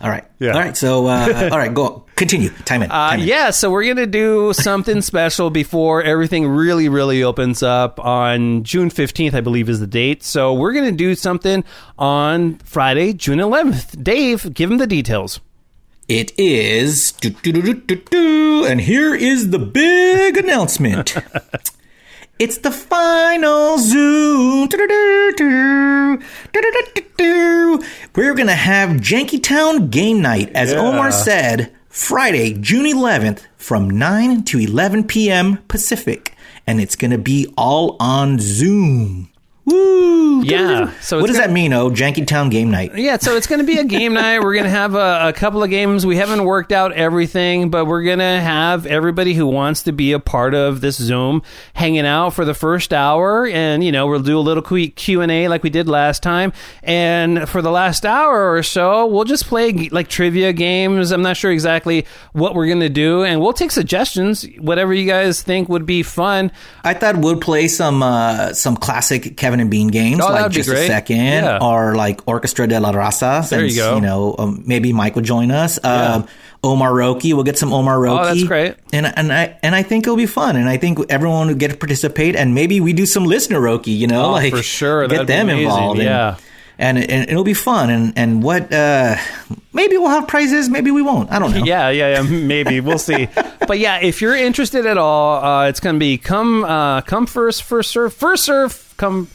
[0.00, 0.24] All right.
[0.38, 0.52] Yeah.
[0.52, 0.76] All right.
[0.76, 1.72] So, uh, all right.
[1.72, 2.04] Go.
[2.16, 2.50] Continue.
[2.64, 2.90] Time in.
[2.90, 3.20] Uh, in.
[3.20, 8.90] yeah, so we're gonna do something special before everything really, really opens up on June
[8.90, 10.22] fifteenth, I believe, is the date.
[10.22, 11.64] So we're gonna do something
[11.98, 14.02] on Friday, June eleventh.
[14.02, 15.40] Dave, give him the details.
[16.06, 17.12] It is.
[17.12, 21.14] do, do, do, do, do, do, and here is the big announcement.
[22.36, 24.66] It's the final zoo.
[28.16, 30.80] We're going to have Jankytown game night, as yeah.
[30.80, 35.58] Omar said, Friday, June 11th from 9 to 11 p.m.
[35.68, 36.34] Pacific.
[36.66, 39.30] And it's going to be all on Zoom.
[39.66, 40.42] Woo!
[40.42, 41.72] Yeah, so what does gonna- that mean?
[41.72, 42.98] Oh, Jankytown game night.
[42.98, 44.40] Yeah, so it's going to be a game night.
[44.40, 46.04] We're going to have a, a couple of games.
[46.04, 50.12] We haven't worked out everything, but we're going to have everybody who wants to be
[50.12, 54.20] a part of this Zoom hanging out for the first hour, and you know we'll
[54.20, 56.52] do a little Q and A like we did last time.
[56.82, 61.10] And for the last hour or so, we'll just play like trivia games.
[61.10, 65.06] I'm not sure exactly what we're going to do, and we'll take suggestions, whatever you
[65.06, 66.52] guys think would be fun.
[66.82, 70.68] I thought we'd play some uh, some classic Kevin and Bean games, Oh, like just
[70.68, 71.58] a second, Yeah.
[71.60, 73.48] or like Orchestra de la Raza.
[73.48, 73.94] There you go.
[73.96, 75.78] You know, um, maybe Mike will join us.
[75.84, 76.26] Um,
[76.62, 78.20] Omar Roki, we'll get some Omar Roki.
[78.20, 78.74] Oh, that's great.
[78.92, 81.70] And and I and I think it'll be fun, and I think everyone will get
[81.72, 83.96] to participate, and maybe we do some listener Roki.
[83.96, 85.02] You know, Oh, like for sure.
[85.06, 85.98] get That'd them involved.
[86.00, 86.36] and- Yeah.
[86.76, 89.14] And, and it'll be fun, and and what uh,
[89.72, 91.30] maybe we'll have prizes, maybe we won't.
[91.30, 91.62] I don't know.
[91.64, 92.22] Yeah, yeah, yeah.
[92.22, 93.28] Maybe we'll see.
[93.68, 97.26] but yeah, if you're interested at all, uh, it's going to be come, uh, come
[97.26, 99.28] first, first serve, first serve, come.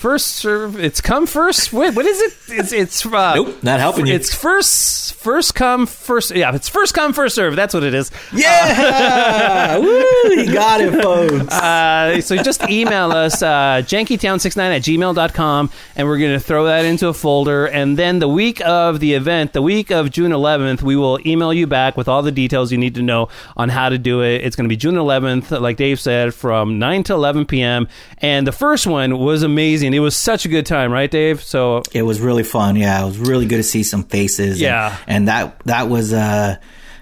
[0.00, 0.80] First serve.
[0.80, 1.74] It's come first.
[1.74, 2.32] Wait, what is it?
[2.58, 3.04] It's it's.
[3.04, 4.14] Uh, Nope, not helping you.
[4.14, 6.34] It's first first come first.
[6.34, 7.54] Yeah, it's first come first serve.
[7.54, 8.10] That's what it is.
[8.32, 9.86] Yeah, woo,
[10.32, 11.52] you got it, folks.
[11.52, 16.86] Uh, so just email us, uh, jankytown69 at gmail.com, and we're going to throw that
[16.86, 17.66] into a folder.
[17.66, 21.52] And then the week of the event, the week of June 11th, we will email
[21.52, 24.42] you back with all the details you need to know on how to do it.
[24.46, 27.86] It's going to be June 11th, like Dave said, from 9 to 11 p.m.
[28.18, 29.89] And the first one was amazing.
[29.94, 31.42] It was such a good time, right, Dave?
[31.42, 32.76] So It was really fun.
[32.76, 34.52] Yeah, it was really good to see some faces.
[34.52, 34.96] and- Yeah.
[35.06, 36.56] and, that that was uh,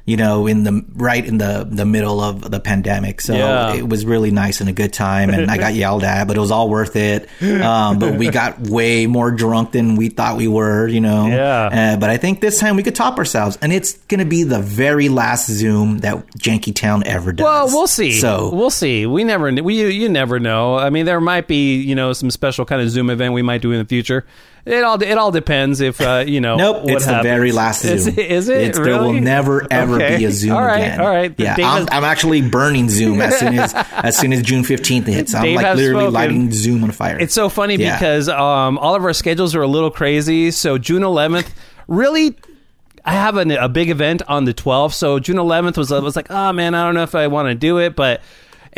[0.09, 3.21] you know, in the right in the the middle of the pandemic.
[3.21, 3.75] So Yeah.
[3.75, 5.29] it was really nice and a good time.
[5.29, 7.29] And I got yelled at, but it was all worth it.
[7.43, 10.89] Um, but we got way more drunk than we thought we were.
[10.89, 11.27] You know.
[11.27, 11.93] Yeah.
[11.95, 14.45] Uh, but I think this time we could top ourselves, and it's going to be
[14.45, 17.45] the very last Zoom that Janky Town ever does.
[17.45, 18.13] Well, we'll see.
[18.13, 19.05] So we'll see.
[19.05, 20.79] We never, we you, you never know.
[20.79, 23.61] I mean, there might be you know some special kind of Zoom event we might
[23.61, 24.25] do in the future.
[24.69, 26.57] It all it all depends if uh, you know.
[26.57, 27.93] Nope, it's the very last Zoom.
[27.95, 28.63] Is, it- is it?
[28.69, 30.19] It's, There will never ever Okay.
[30.19, 31.01] be a Zoom All right, again.
[31.01, 31.35] all right.
[31.39, 35.35] Yeah, I'm, I'm actually burning Zoom as soon as as soon as June 15th hits.
[35.35, 36.13] I'm Dave like literally spoken.
[36.15, 37.19] lighting Zoom on fire.
[37.19, 37.97] It's so funny Yeah.
[37.99, 40.51] because um, all of our schedules are a little crazy.
[40.51, 41.49] So June 11th,
[41.87, 42.37] really.
[43.05, 46.15] I have an, a big event on the 12th, so June 11th was I was
[46.15, 48.21] like, oh man, I don't know if I want to do it, but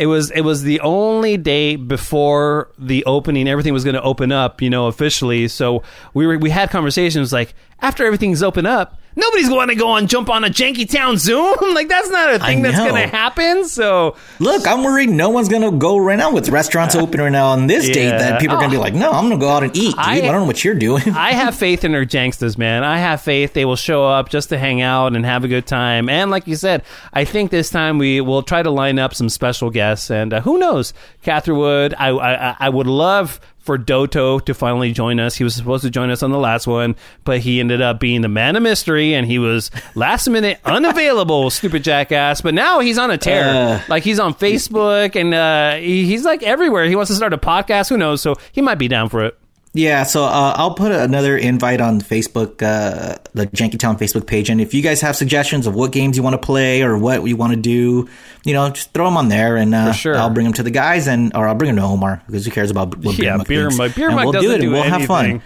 [0.01, 3.47] it was it was the only day before the opening.
[3.47, 5.47] Everything was going to open up, you know, officially.
[5.47, 5.83] So
[6.15, 10.09] we were we had conversations like after everything's open up, nobody's going to go and
[10.09, 11.55] jump on a janky town Zoom.
[11.73, 13.65] like that's not a thing that's going to happen.
[13.67, 17.47] So Look, I'm worried no one's gonna go right now with restaurants open right now
[17.47, 18.09] on this date.
[18.09, 18.81] That people are gonna be Oh.
[18.81, 19.93] like, no, I'm gonna go out and eat.
[19.97, 21.03] I, I- don't know what you're doing.
[21.15, 22.83] I have faith in our janksters, man.
[22.83, 25.65] I have faith they will show up just to hang out and have a good
[25.67, 26.09] time.
[26.09, 29.29] And like you said, I think this time we will try to line up some
[29.29, 30.09] special guests.
[30.09, 30.93] And uh, who knows,
[31.23, 35.35] Catherwood, I, I I would love for Doto to finally join us.
[35.35, 38.21] He was supposed to join us on the last one, but he ended up being
[38.21, 41.49] the man of mystery, and he was last minute unavailable.
[41.49, 42.41] stupid jackass.
[42.41, 43.75] But now he's on a tear.
[43.77, 43.81] Uh.
[43.87, 46.85] like he's on Facebook and uh, he, he's like everywhere.
[46.85, 47.89] He wants to start a podcast.
[47.89, 48.21] Who knows?
[48.21, 49.37] So he might be down for it.
[49.73, 54.59] Yeah, so uh, I'll put another invite on Facebook, uh, the Jankytown Facebook page, and
[54.59, 57.37] if you guys have suggestions of what games you want to play or what you
[57.37, 58.09] want to do,
[58.43, 60.17] you know, just throw them on there, and uh, sure.
[60.17, 62.51] I'll bring them to the guys, and or I'll bring them to Omar because who
[62.51, 63.95] cares about what Yeah, Mug beer mug.
[63.95, 64.57] Beer And mug we'll do it.
[64.57, 64.99] do and we'll anything.
[64.99, 65.41] have fun.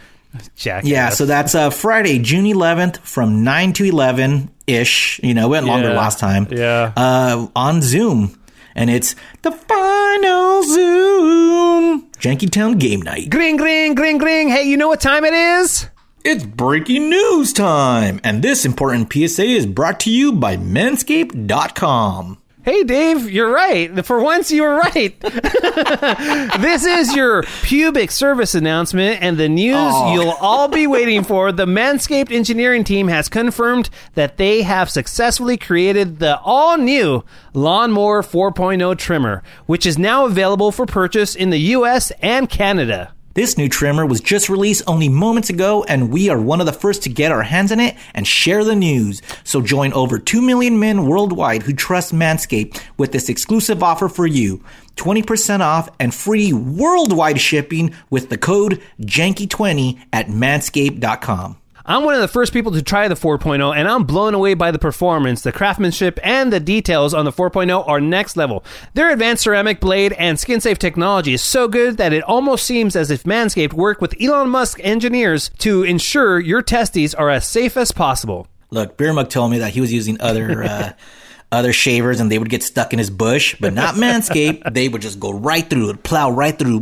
[0.55, 0.89] Jackass.
[0.89, 5.19] Yeah, so that's uh, Friday, June 11th from 9 to 11 ish.
[5.23, 5.97] You know, it went longer Yeah.
[5.97, 6.47] last time.
[6.51, 6.91] Yeah.
[6.97, 8.37] Uh, on Zoom.
[8.75, 13.29] And it's the final Zoom Jankytown game night.
[13.29, 14.49] Gring, gring, gring, gring.
[14.49, 15.87] Hey, you know what time it is?
[16.23, 18.19] It's breaking news time.
[18.23, 22.39] And this important PSA is brought to you by Manscaped.com.
[22.65, 24.03] Hey, Dave, you're right.
[24.03, 25.19] For once, you were right.
[26.59, 31.51] this is your pubic service announcement and the news you'll all be waiting for.
[31.51, 37.23] The Manscaped engineering team has confirmed that they have successfully created the all new
[37.53, 43.14] Lawnmower 4.0 trimmer, which is now available for purchase in the US and Canada.
[43.35, 46.71] This new trimmer was just released only moments ago, and we are one of the
[46.71, 49.21] first to get our hands on it and share the news.
[49.43, 54.25] So join over 2 million men worldwide who trust Manscaped with this exclusive offer for
[54.25, 54.63] you
[54.95, 61.57] 20% off and free worldwide shipping with the code JANKY20 at manscaped.com.
[61.87, 64.71] I'm one of the first people to try the 4.0, and I'm blown away by
[64.71, 65.43] the performance.
[65.43, 68.63] The craftsmanship and the details on the 4.0 are next level.
[68.95, 72.95] Their advanced ceramic blade and skin safe technology is so good that it almost seems
[72.95, 77.77] as if Manscaped worked with Elon Musk engineers to ensure your testes are as safe
[77.77, 78.47] as possible.
[78.71, 80.93] Look, Beer Mug told me that he was using other uh,
[81.51, 84.73] other shavers and they would get stuck in his bush, but not Manscaped.
[84.73, 86.79] they would just go right through it, plow right through.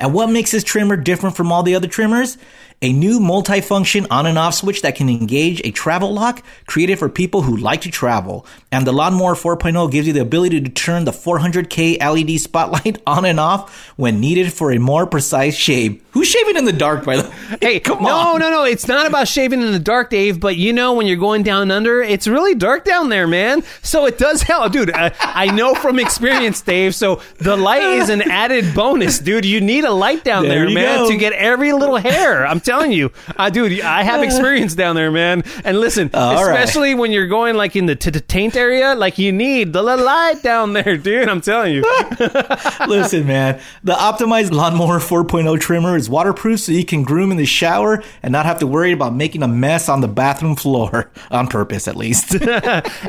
[0.00, 2.36] And what makes this trimmer different from all the other trimmers?
[2.80, 7.08] A new multifunction on and off switch that can engage a travel lock created for
[7.08, 8.46] people who like to travel.
[8.70, 13.24] And the Lawnmower 4.0 gives you the ability to turn the 400K LED spotlight on
[13.24, 16.00] and off when needed for a more precise shave.
[16.12, 17.34] Who's shaving in the dark, by the way?
[17.60, 18.38] Hey, come no, on.
[18.40, 18.58] no, no.
[18.58, 18.64] No.
[18.64, 20.38] It's not about shaving in the dark, Dave.
[20.40, 23.62] But you know, when you're going down under, it's really dark down there, man.
[23.82, 24.90] So it does help, dude.
[24.92, 26.94] I, I know from experience, Dave.
[26.94, 29.44] So the light is an added bonus, dude.
[29.44, 31.10] You need a light down There there, man, go.
[31.10, 32.46] to get every little hair.
[32.46, 33.80] I'm telling you, uh, dude.
[33.80, 35.42] I have experience down there, man.
[35.64, 36.60] And listen, All right.
[36.60, 39.82] especially when you're going like in the to the taint area, like you need the
[39.82, 41.28] little light down there, dude.
[41.28, 41.82] I'm telling you.
[42.86, 47.46] Listen, man, the optimized Lawnmower 4.0 trimmer is waterproof so you can groom in the
[47.46, 51.46] shower and not have to worry about making a mess on the bathroom floor, on
[51.48, 52.34] purpose at least.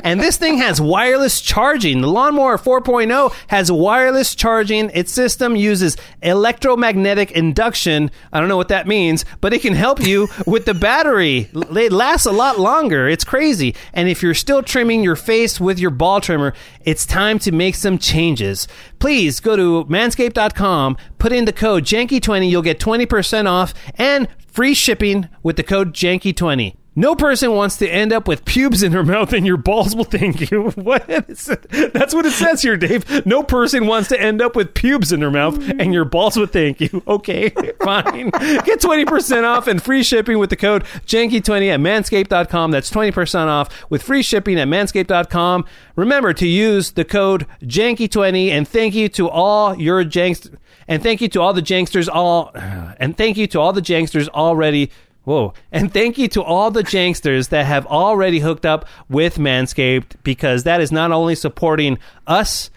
[0.03, 1.99] and this thing has wireless charging.
[2.01, 4.89] The Lawnmower 4.0 has wireless charging.
[4.93, 8.09] Its system uses electromagnetic induction.
[8.31, 11.49] I don't know what that means, but it can help you with the battery.
[11.53, 13.07] It lasts a lot longer.
[13.07, 13.75] It's crazy.
[13.93, 16.53] And if you're still trimming your face with your ball trimmer,
[16.85, 18.67] it's time to make some changes.
[18.99, 24.73] Please go to manscaped.com, put in the code JANKY20, you'll get 20% off and free
[24.73, 26.78] shipping with the code JANKY20.
[26.99, 30.03] No person wants to end up with pubes in their mouth, and your balls will
[30.03, 30.73] thank you.
[30.89, 31.07] What?
[31.07, 33.25] That's what it says here, Dave.
[33.25, 36.45] No person wants to end up with pubes in their mouth, and your balls will
[36.45, 37.01] thank you.
[37.07, 37.49] Okay,
[37.81, 38.29] fine.
[38.29, 42.71] Get 20% off and free shipping with the code Janky20 at manscaped.com.
[42.71, 45.65] That's 20% off with free shipping at manscaped.com.
[45.95, 50.53] Remember to use the code Janky20, and thank you to all your janks.
[50.87, 54.27] And thank you to all the janksters all and thank you to all the janksters
[54.29, 54.91] already
[55.23, 55.53] Whoa.
[55.71, 60.63] And thank you to all the janksters that have already hooked up with Manscaped because
[60.63, 62.71] that is not only supporting us,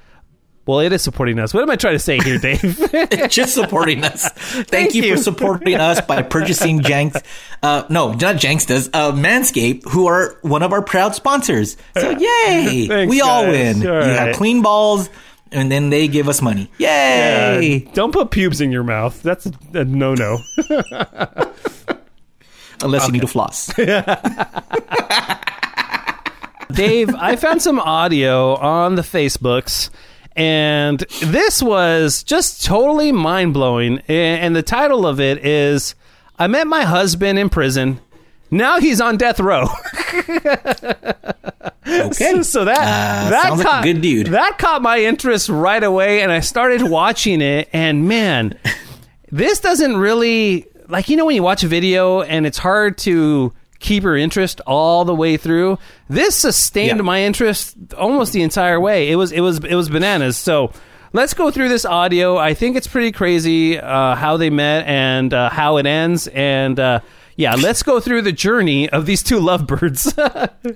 [0.67, 1.53] well, it is supporting us.
[1.55, 2.61] What am I trying to say here, Dave?
[2.63, 4.29] it's Just supporting us.
[4.33, 5.17] Thank, Thank you, you.
[5.17, 7.23] for supporting us by purchasing Janks.
[7.63, 8.91] Uh, no, not Jankstas.
[8.93, 11.77] Uh, Manscaped, who are one of our proud sponsors.
[11.97, 13.79] So yay, Thanks, we all win.
[13.87, 15.09] All you have clean balls,
[15.51, 16.71] and then they give us money.
[16.79, 17.85] Yay!
[17.87, 19.21] Uh, don't put pubes in your mouth.
[19.23, 19.85] That's a, a
[22.83, 22.95] no no.
[22.95, 23.73] Unless you need to floss.
[26.73, 29.91] Dave, I found some audio on the Facebooks,
[30.35, 33.99] and this was just totally mind blowing.
[34.09, 35.95] And the title of it is
[36.39, 38.01] I Met My Husband in Prison.
[38.51, 39.67] Now he's on death row.
[41.85, 42.43] Okay.
[42.43, 44.29] so that Uh, that sounds like a caught, good dude.
[44.29, 47.69] That caught my interest right away, and I started watching it.
[47.73, 48.57] And man,
[49.31, 53.53] this doesn't really like you know when you watch a video and it's hard to
[53.81, 55.79] keep your interest all the way through.
[56.09, 57.03] This sustained Yeah.
[57.03, 59.11] my interest almost the entire way.
[59.11, 60.37] It was it was it was bananas.
[60.37, 60.73] So.
[61.15, 62.39] Let's go through this audio.
[62.39, 66.27] I think it's pretty crazy uh, how they met and uh, how it ends.
[66.29, 67.01] And uh,
[67.37, 70.13] yeah, let's go through the journey of these two lovebirds.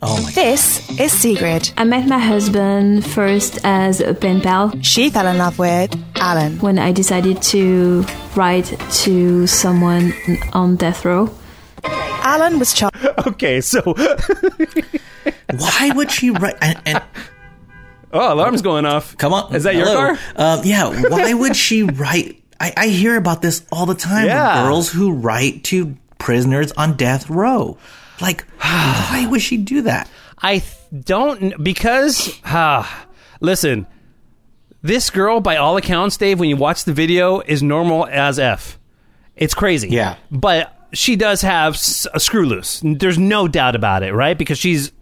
[0.02, 1.70] Oh my This is Sigrid.
[1.76, 6.58] I met my husband first as a pen pal She fell in love with Alan.
[6.58, 8.66] when I decided to write
[9.04, 10.12] to someone
[10.52, 11.30] on death row.
[11.84, 12.96] Alan was charged
[13.28, 13.80] okay, so
[15.56, 16.56] Why would she write?
[16.60, 17.02] And, and
[18.12, 19.16] Oh, alarm's going off.
[19.18, 20.16] come on, Is that your hello?
[20.16, 20.18] car?
[20.36, 20.88] Um, yeah.
[21.08, 22.42] Why would she write?
[22.58, 24.26] I, I hear about this all the time.
[24.26, 24.64] Yeah.
[24.64, 27.78] Girls who write to prisoners on death row.
[28.20, 30.08] Like, why would she do that?
[30.38, 33.06] I th- don't because ah,
[33.40, 33.86] listen,
[34.82, 38.78] this girl by all accounts, Dave, when you watch the video, is normal as f.
[39.34, 39.88] It's crazy.
[39.88, 40.16] Yeah.
[40.30, 41.74] but she does have
[42.14, 42.80] a screw loose.
[42.82, 44.38] There's no doubt about it, right?
[44.38, 44.92] Because she's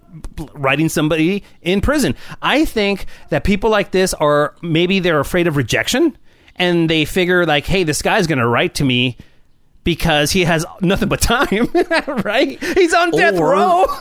[0.54, 2.16] writing somebody in prison.
[2.42, 6.16] I think that people like this are maybe they're afraid of rejection
[6.56, 9.16] and they figure like, hey, this guy's going to write to me
[9.84, 11.68] because he has nothing but time,
[12.24, 12.62] right?
[12.62, 13.86] He's on death Or- row.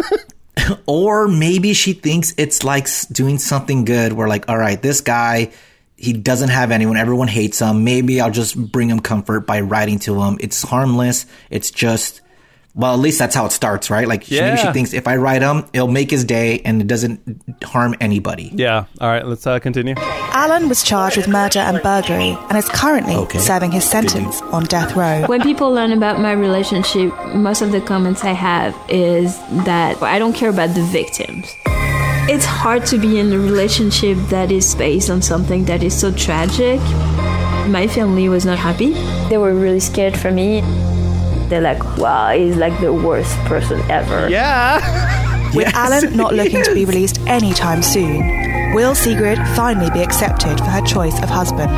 [0.85, 5.51] Or maybe she thinks it's like doing something good where, like, all right, this guy,
[5.97, 6.95] he doesn't have anyone.
[6.95, 7.83] Everyone hates him.
[7.83, 10.37] Maybe I'll just bring him comfort by writing to him.
[10.39, 11.25] It's harmless.
[11.49, 12.21] It's just,
[12.75, 14.07] well, at least that's how it starts, right?
[14.07, 16.87] Like, she- maybe she thinks if I write him, it'll make his day and it
[16.87, 17.19] doesn't
[17.63, 18.51] harm anybody.
[18.55, 18.85] yeah.
[18.99, 19.25] All right.
[19.25, 19.93] Let's uh, continue.
[19.97, 23.37] Alan was charged with murder and burglary and is currently Okay.
[23.39, 25.25] serving his sentence on death row.
[25.27, 30.17] When people learn about my relationship, most of the comments I have is that I
[30.17, 31.45] don't care about the victims.
[32.25, 36.11] It's hard to be in a relationship that is based on something that is so
[36.11, 36.79] tragic.
[37.69, 38.93] My family was not happy.
[39.29, 40.61] They were really scared for me.
[41.53, 44.27] They're like, wow, he's like the worst person ever.
[44.27, 44.79] Yeah.
[45.55, 45.75] With Yes.
[45.75, 50.81] Alan not looking to be released anytime soon, will Sigrid finally be accepted for her
[50.81, 51.69] choice of husband?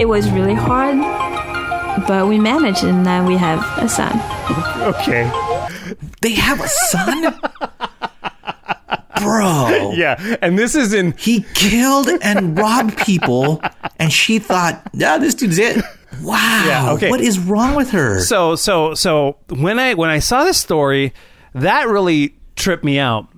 [0.00, 0.96] It was really hard,
[2.08, 4.18] but we managed, and now we have a son.
[4.94, 5.30] Okay.
[6.22, 7.38] They have a son?
[9.20, 9.92] Bro.
[9.94, 13.60] Yeah, and this is in He killed and robbed people,
[13.98, 15.84] and she thought, yeah, this dude's it.
[16.22, 16.64] Wow.
[16.66, 17.10] Yeah, okay.
[17.10, 18.20] What is wrong with her?
[18.20, 21.12] So so so when I when I saw this story,
[21.54, 23.28] that really tripped me out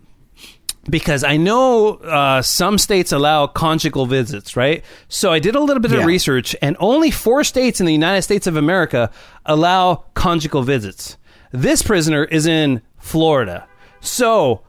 [0.89, 4.83] because I know uh, some states allow conjugal visits, right?
[5.09, 5.99] So I did a little bit Yeah.
[6.01, 9.11] of research, and only four states in the United States of America
[9.45, 11.17] allow conjugal visits.
[11.53, 13.67] This prisoner is in Florida,
[14.01, 14.63] so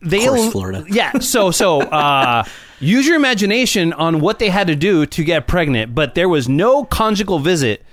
[0.00, 0.84] they Of course, Florida.
[0.90, 1.18] yeah.
[1.18, 2.44] So so uh,
[2.80, 6.48] use your imagination on what they had to do to get pregnant, but there was
[6.48, 7.84] no conjugal visit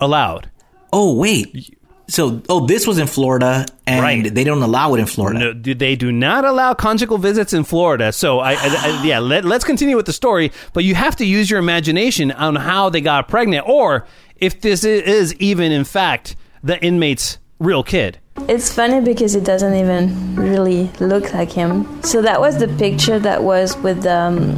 [0.00, 0.50] allowed.
[0.92, 1.76] oh, wait.
[2.08, 4.34] So, oh, this was in Florida, and Right.
[4.34, 5.54] they don't allow it in Florida.
[5.54, 8.10] No, they do not allow conjugal visits in Florida.
[8.12, 10.50] So I, I, I yeah, let, let's continue with the story.
[10.72, 14.82] But you have to use your imagination on how they got pregnant, or if this
[14.82, 16.34] is even in fact
[16.64, 18.18] the inmate's real kid.
[18.48, 22.02] It's funny because it doesn't even really look like him.
[22.02, 24.56] So that was the picture that was with um,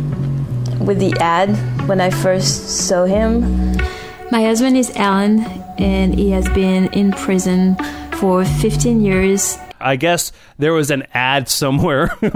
[0.84, 1.50] with the ad
[1.88, 3.76] when I first saw him.
[4.30, 5.40] My husband is Alan,
[5.78, 7.76] and he has been in prison
[8.12, 9.58] for 15 years.
[9.82, 12.10] I guess there was an ad somewhere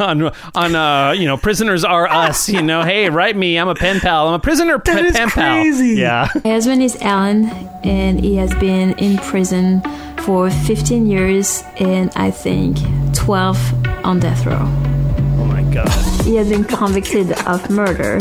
[0.00, 2.48] on on uh, you know prisoners are us.
[2.48, 3.58] You know, hey, write me.
[3.58, 4.28] I'm a pen pal.
[4.28, 5.94] I'm a prisoner pe- That is pen crazy.
[5.96, 6.28] pal.
[6.34, 6.40] Yeah.
[6.44, 7.46] My husband is Alan,
[7.84, 9.82] and he has been in prison
[10.18, 12.78] for 15 years, and I think
[13.14, 13.56] 12
[14.04, 14.58] on death row.
[15.38, 15.88] Oh my god.
[16.24, 18.18] He has been convicted of murder.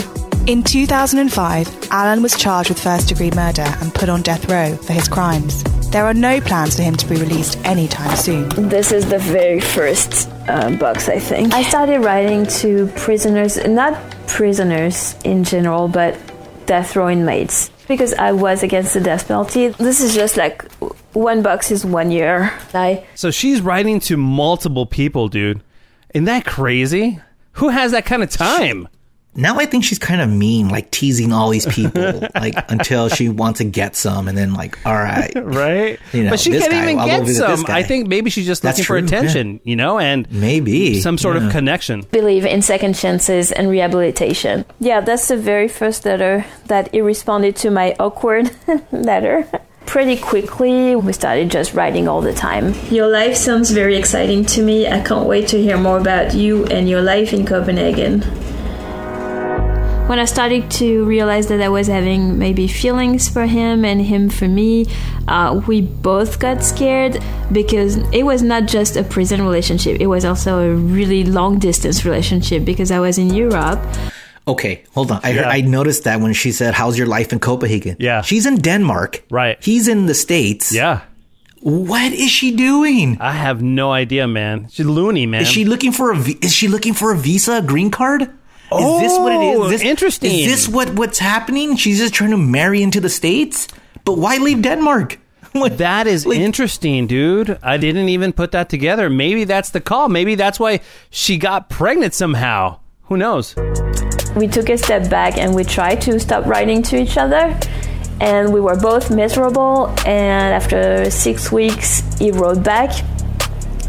[0.48, 4.94] In 2005, Alan was charged with first degree murder and put on death row for
[4.94, 5.64] his crimes.
[5.96, 8.50] There are no plans for him to be released anytime soon.
[8.68, 11.54] This is the very first uh, box, I think.
[11.54, 16.20] I started writing to prisoners, not prisoners in general, but
[16.66, 19.70] death row inmates, because I was against the death penalty.
[19.70, 20.70] This is just like
[21.14, 22.52] one box is one year.
[22.74, 25.62] I So she's writing to multiple people, dude.
[26.14, 27.22] Isn't that crazy?
[27.54, 28.90] Who has that kind of time?
[29.36, 33.28] Now I think she's kind of mean, like teasing all these people, like until she
[33.30, 36.00] wants to get some, and then like, all right, right?
[36.14, 37.66] You know, but she this can't guy, even I'll go get some.
[37.68, 41.18] I think maybe she's just That's looking for true, attention, you know, and maybe some
[41.18, 41.48] sort yeah.
[41.48, 42.02] of connection.
[42.12, 44.66] believe in second chances and rehabilitation.
[44.80, 48.52] Yeah, that's the very first letter that he responded to my awkward
[48.92, 49.48] letter.
[49.86, 52.74] Pretty quickly, we started just writing all the time.
[52.90, 54.88] Your life sounds very exciting to me.
[54.88, 58.24] I can't wait to hear more about you and your life in Copenhagen.
[60.08, 64.30] When I started to realize that I was having maybe feelings for him and him
[64.30, 64.86] for me,
[65.28, 67.20] uh, we both got scared
[67.52, 72.06] because it was not just a prison relationship, it was also a really long distance
[72.06, 73.80] relationship because I was in Europe.
[74.48, 75.22] Okay, hold on.
[75.24, 75.50] I heard, Yeah.
[75.50, 78.22] I noticed that when she said, "How's your life in Copenhagen?" Yeah.
[78.22, 79.24] she's in Denmark.
[79.32, 79.58] Right.
[79.60, 80.72] He's in the states.
[80.72, 81.00] Yeah,
[81.62, 83.18] What is she doing?
[83.20, 84.68] I have no idea, man.
[84.70, 85.42] She's loony, man.
[85.42, 86.18] Is she looking for a?
[86.46, 88.30] Is she looking for a visa, a green card?
[88.72, 89.58] Is this what it is?
[89.60, 89.70] Oh, is?
[89.72, 90.32] This, interesting.
[90.40, 91.76] Is this what what's happening?
[91.78, 93.68] She's just trying to marry into the states,
[94.04, 95.20] but why leave Denmark?
[95.56, 97.58] What- That is Like- interesting, dude.
[97.64, 99.10] I didn't even put that together.
[99.10, 100.10] Maybe that's the call.
[100.10, 102.80] Maybe that's why she got pregnant somehow.
[103.04, 103.56] Who knows?
[104.36, 107.58] We took a step back and we tried to stop writing to each other.
[108.20, 109.88] And we were both miserable.
[110.06, 112.92] And after six weeks, he wrote back.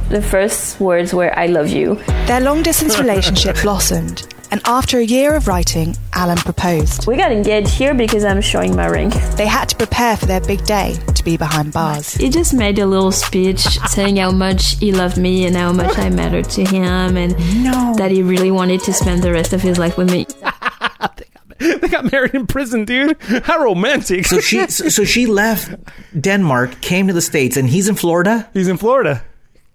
[0.09, 1.97] The first words were, I love you.
[2.27, 7.07] Their long distance relationship blossomed, and after a year of writing, Alan proposed.
[7.07, 9.11] We got engaged here because I'm showing my ring.
[9.37, 12.15] They had to prepare for their big day to be behind bars.
[12.15, 15.99] He just made a little speech saying how much he loved me and how much
[15.99, 17.33] I mattered to him and
[17.99, 20.27] that he really wanted to spend the rest of his life with me.
[21.59, 23.17] They got married in prison, dude.
[23.23, 24.27] How romantic.
[24.27, 25.75] So she so so she left
[26.19, 29.25] Denmark, came to the states, and he's in Florida, he's in Florida.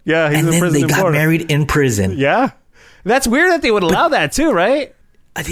[0.06, 1.18] Yeah, he's and in then prison they in got Florida.
[1.18, 2.14] married in prison.
[2.18, 2.52] Yeah.
[3.04, 4.94] That's weird that they would allow that too, right?
[5.34, 5.44] I,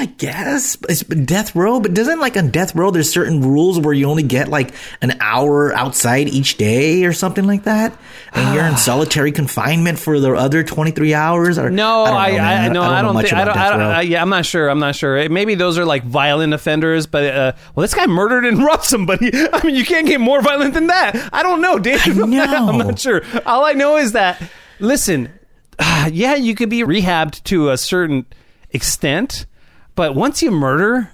[0.00, 3.92] I guess it's death row, but doesn't like on death row there's certain rules where
[3.92, 7.98] you only get like an hour outside each day or something like that,
[8.32, 11.58] and you're in solitary confinement for the other 23 hours.
[11.58, 13.34] Or No, don't know, I, I, no, I know don't, think.
[13.34, 13.56] I don't.
[13.58, 14.70] I don't, I, yeah, I'm not sure.
[14.70, 15.28] I'm not sure.
[15.28, 19.30] Maybe those are like violent offenders, but uh, well, this guy murdered and robbed somebody.
[19.34, 21.28] I mean, you can't get more violent than that.
[21.30, 22.06] I don't know, Dave.
[22.06, 22.70] I'm know.
[22.70, 23.20] not sure.
[23.44, 24.40] All I know is that
[24.80, 25.30] listen,
[25.78, 28.26] uh, yeah, you could be rehabbed to a certain
[28.70, 29.46] extent,
[29.94, 31.10] but once you murder,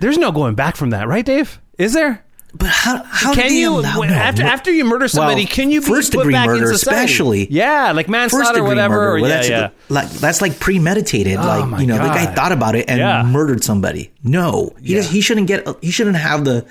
[0.00, 1.60] there's no going back from that, right, Dave?
[1.78, 2.24] Is there?
[2.54, 5.42] But how how Can you no, after after you murder somebody?
[5.44, 6.96] Well, can you be first put degree back murder, in society?
[7.04, 8.94] especially Yeah, like first manslaughter, degree whatever.
[8.94, 9.16] murder?
[9.16, 9.68] or- well, yeah, that's yeah.
[9.90, 11.36] like that's like premeditated.
[11.36, 13.22] Oh, like you know, the guy thought about it and Yeah.
[13.22, 14.10] murdered somebody.
[14.24, 15.02] No, he Yeah.
[15.02, 16.64] he shouldn't get he shouldn't have the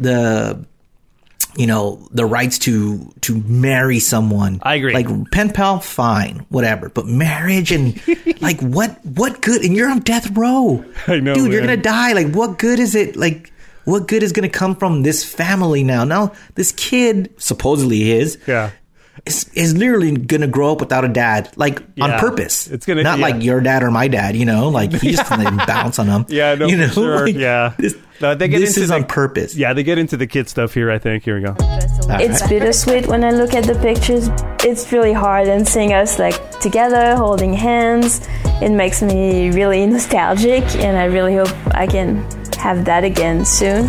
[0.00, 0.64] the
[1.58, 4.60] you know the rights to to marry someone.
[4.62, 4.94] I agree.
[4.94, 6.88] Like pen pal, fine, whatever.
[6.88, 8.00] But marriage and
[8.40, 9.62] like what what good?
[9.62, 10.84] And you're on death row.
[11.08, 11.52] I know, dude.
[11.52, 12.12] You're gonna die.
[12.12, 13.16] Like what good is it?
[13.16, 13.52] Like.
[13.84, 16.04] What good is to come from this family now?
[16.04, 18.72] Now this kid, supposedly his, Yeah.
[19.28, 22.66] Is, is literally going to grow up without a dad, like on purpose.
[22.66, 23.26] It's gonna- not yeah.
[23.28, 26.06] like your dad or my dad, you know, like he's just going to bounce on
[26.06, 26.26] him.
[26.38, 27.20] Yeah, no, you know, sure.
[27.26, 27.74] like, yeah.
[27.78, 29.54] This, No, they get this into is the, on purpose.
[29.56, 30.90] Yeah, they get into the kid stuff here.
[30.90, 31.24] I think.
[31.24, 31.54] Here we go.
[32.10, 34.28] It's bittersweet when I look at the pictures.
[34.64, 38.26] It's really hard, and seeing us like together, holding hands,
[38.60, 42.24] it makes me really nostalgic, and I really hope I can
[42.58, 43.88] have that again soon.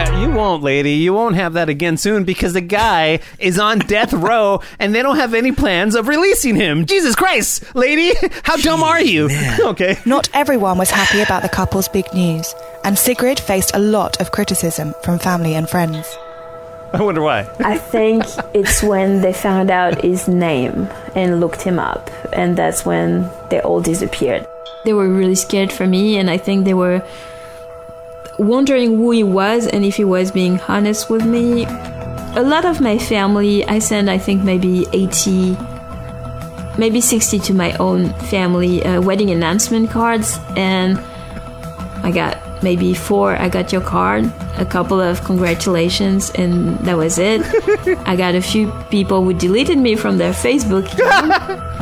[0.00, 0.92] Uh, you won't, lady.
[0.92, 5.02] You won't have that again soon because the guy is on death row and they
[5.02, 6.86] don't have any plans of releasing him.
[6.86, 9.28] Jesus Christ, lady, how dumb are you?
[9.60, 9.98] okay.
[10.06, 14.32] Not everyone was happy about the couple's big news, and Sigrid faced a lot of
[14.32, 16.16] criticism from family and friends.
[16.94, 17.40] I wonder why.
[17.60, 18.24] I think
[18.54, 23.60] it's when they found out his name and looked him up, and that's when they
[23.60, 24.46] all disappeared.
[24.86, 27.06] They were really scared for me, and I think they were
[28.40, 31.66] wondering who he was and if he was being honest with me.
[32.36, 35.56] A lot of my family, I sent, I think, maybe 80,
[36.78, 40.98] maybe 60 to my own family uh, wedding announcement cards, and
[42.02, 43.34] I got maybe four.
[43.36, 44.24] I got your card,
[44.56, 47.42] a couple of congratulations, and that was it.
[48.06, 50.88] I got a few people who deleted me from their Facebook.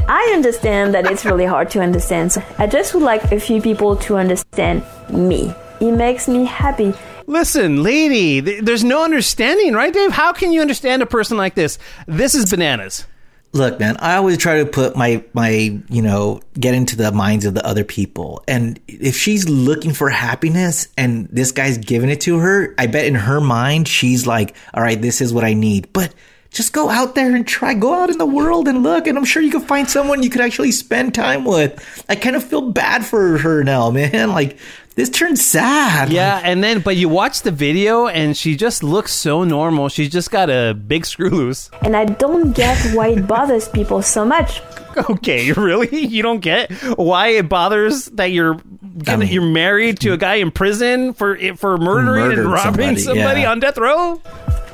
[0.09, 2.33] I understand that it's really hard to understand.
[2.33, 5.55] So I just would like a few people to understand me.
[5.81, 6.93] It makes me happy.
[7.26, 10.12] Listen, lady, th- there's no understanding, right, Dave?
[10.12, 11.79] How can you understand a person like this?
[12.07, 13.07] This is bananas.
[13.53, 15.51] Look, man, I always try to put my my
[15.89, 20.11] you know get into the minds of the other people, and if she's looking for
[20.11, 24.55] happiness and this guy's giving it to her, I bet in her mind she's like,
[24.74, 26.14] all right, this is what I need, but.
[26.51, 27.74] Just go out there and try.
[27.74, 30.31] Go out in the world and look, and I'm sure you can find someone you
[30.31, 32.05] could actually spend time with.
[32.09, 34.31] I kind of feel bad for her now, man.
[34.39, 34.59] Like
[34.99, 36.11] this turned sad.
[36.11, 39.88] Yeah, and then, but you watch the video and she just looks so normal.
[39.88, 41.70] She's just got a big screw loose.
[41.82, 44.61] And I don't get why it bothers people so much.
[45.11, 46.07] Okay, really?
[46.07, 48.61] You don't get why it bothers that you're
[49.05, 52.96] gonna, mean- you're married to a guy in prison for eh, for murdering and robbing
[52.96, 53.51] somebody, somebody, yeah.
[53.53, 54.20] on death row?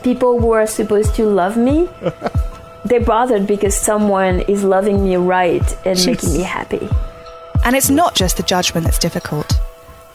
[0.02, 1.90] people who are supposed to love me
[2.86, 6.88] they're bothered because someone is loving me right and making me happy
[7.62, 9.52] And it's not just the judgment that's difficult.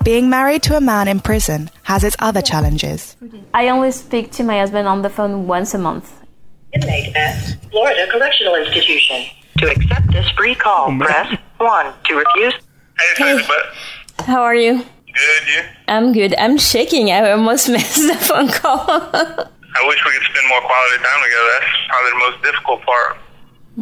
[0.03, 3.15] Being married to a man in prison has its other challenges.
[3.53, 6.13] i only speak to my husband on the phone once a month
[6.73, 7.35] Inmate at
[7.71, 9.25] Florida Correctional Institution.
[9.57, 11.93] To accept this free call, oh, press 1.
[12.05, 12.53] To refuse,
[13.17, 15.61] Hey, but how are you good, you.
[15.87, 20.47] i'm good i'm shaking i almost missed the phone call I wish we could spend
[20.49, 21.49] more quality time together.
[21.59, 23.17] That's probably the most difficult part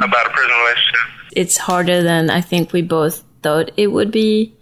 [0.07, 1.05] about a prison relationship.
[1.35, 4.53] it's harder than i think we both thought it would be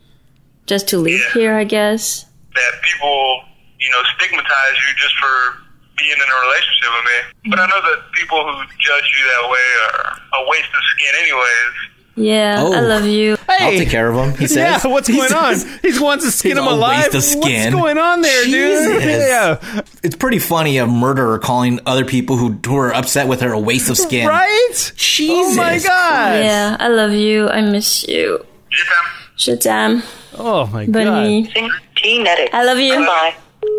[0.65, 3.41] just to live here i guess That people,
[3.79, 5.61] you know, stigmatize you just for
[5.97, 7.51] being in a relationship with me.
[7.51, 11.13] But I know that people who judge you that way are a waste of skin,
[11.21, 11.73] anyways.
[12.15, 12.73] yeah Oh.
[12.73, 14.37] i love you I'll take care of him.
[14.37, 14.83] He says.
[14.83, 15.55] Yeah, what's going on?
[15.55, 17.03] says- He wants to skin him all alive.
[17.13, 17.73] waste of skin.
[17.73, 19.01] What's going on there, dude?
[19.03, 23.51] Yeah, It's pretty funny a murderer calling other people who, who are upset with her
[23.53, 24.27] a waste of skin.
[24.27, 24.93] right?
[24.97, 25.35] Jesus.
[25.37, 26.43] Oh my god!
[26.43, 28.45] yeah i love you i miss you
[29.37, 30.01] Your time.
[30.01, 30.03] je t'aime
[30.37, 30.93] Oh my god!
[30.93, 33.35] bonne nuit i love you Goodbye.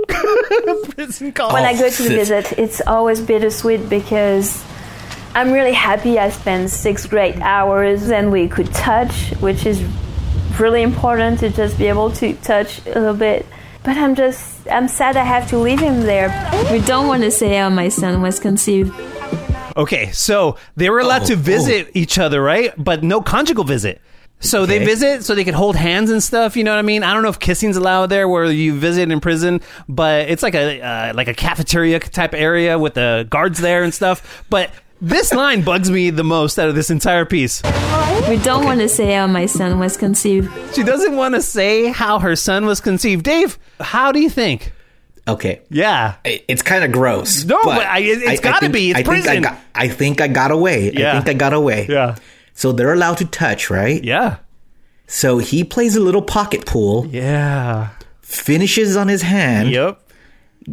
[0.94, 1.52] Prison call.
[1.52, 4.64] when I go to Oh, visit, it's always bittersweet because
[5.34, 9.82] I'm really happy I spent six great hours and we could touch, which is
[10.58, 13.46] really important to just be able to touch a little bit.
[13.84, 16.28] But I'm just, I'm sad I have to leave him there.
[16.72, 18.92] We don't want to say how my son was conceived.
[19.76, 21.36] Okay, so they were allowed Oh, to oh.
[21.36, 22.72] visit each other, right?
[22.82, 24.00] But no conjugal visit.
[24.40, 26.56] So they visit so they could hold hands and stuff.
[26.56, 27.02] You know what I mean?
[27.02, 30.54] I don't know if kissing's allowed there where you visit in prison, but it's like
[30.54, 34.44] a uh, like a cafeteria type area with the guards there and stuff.
[34.50, 34.70] But
[35.00, 37.62] this line bugs me the most out of this entire piece.
[38.28, 40.50] We don't want to say how my son was conceived.
[40.74, 43.24] She doesn't want to say how her son was conceived.
[43.24, 44.72] Dave, how do you think?
[45.28, 45.60] Okay.
[45.70, 46.14] Yeah.
[46.24, 47.44] It's kind of gross.
[47.44, 48.90] No, but I- it- it's gotta be.
[48.90, 50.92] It's I think I got, I think I got away.
[50.92, 51.10] Yeah.
[51.18, 51.86] I think I got away.
[51.88, 52.14] Yeah.
[52.56, 54.02] So they're allowed to touch, right?
[54.02, 54.36] Yeah.
[55.06, 57.90] So he plays a little pocket pool, Yeah.
[58.22, 60.00] finishes on his hand, Yep.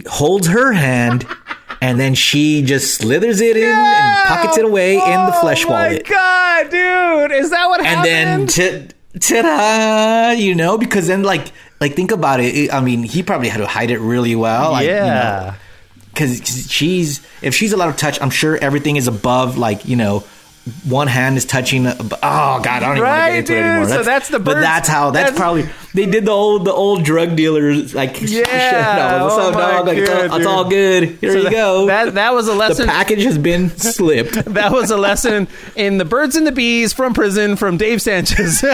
[0.07, 1.27] holds her hand,
[1.81, 6.03] and then she just slithers it in and pockets it away in the flesh wallet.
[6.09, 6.15] oh my
[6.63, 7.31] god, dude!
[7.37, 8.07] Is that what happened?
[8.07, 12.55] and then ta- ta-da, you know, because then like like think about it.
[12.55, 14.71] it- I mean, he probably had to hide it really well.
[14.71, 15.55] Like, yeah.
[16.13, 20.23] because she's if she's allowed to touch, I'm sure everything is above like you know.
[20.85, 21.85] One hand is touching.
[21.87, 23.65] Uh, oh God, I don't even Right, want to get into it dude.
[23.65, 23.89] anymore.
[23.89, 25.11] So that's the but that's how.
[25.11, 29.17] That's, that's- probably they did the old the old drug dealers like Yeah.
[29.19, 29.87] no, what's Oh up, dog?
[29.87, 31.17] Like, it's, all, it's all good.
[31.19, 31.85] Here So you that- go.
[31.87, 32.85] That that was a lesson.
[32.87, 34.35] the package has been slipped.
[34.45, 38.63] that was a lesson in the birds and the bees from prison from Dave Sanchez.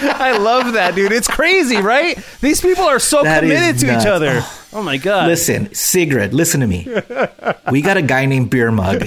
[0.00, 1.12] I love that, dude.
[1.12, 2.18] It's crazy, right?
[2.40, 4.04] These people are so That committed to nuts.
[4.04, 4.42] each other.
[4.70, 5.28] Oh my god.
[5.28, 6.86] Listen, Sigrid, listen to me.
[7.72, 9.02] We got a guy named Beer Mug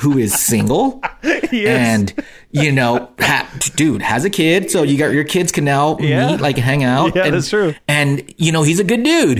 [0.00, 1.00] who is single
[1.52, 2.12] and
[2.50, 6.32] you know, ha- dude has a kid, so you got your kids can now Yeah.
[6.32, 7.14] meet, like hang out.
[7.14, 7.74] Yeah, and, that's true.
[7.86, 9.38] And you know, he's a good dude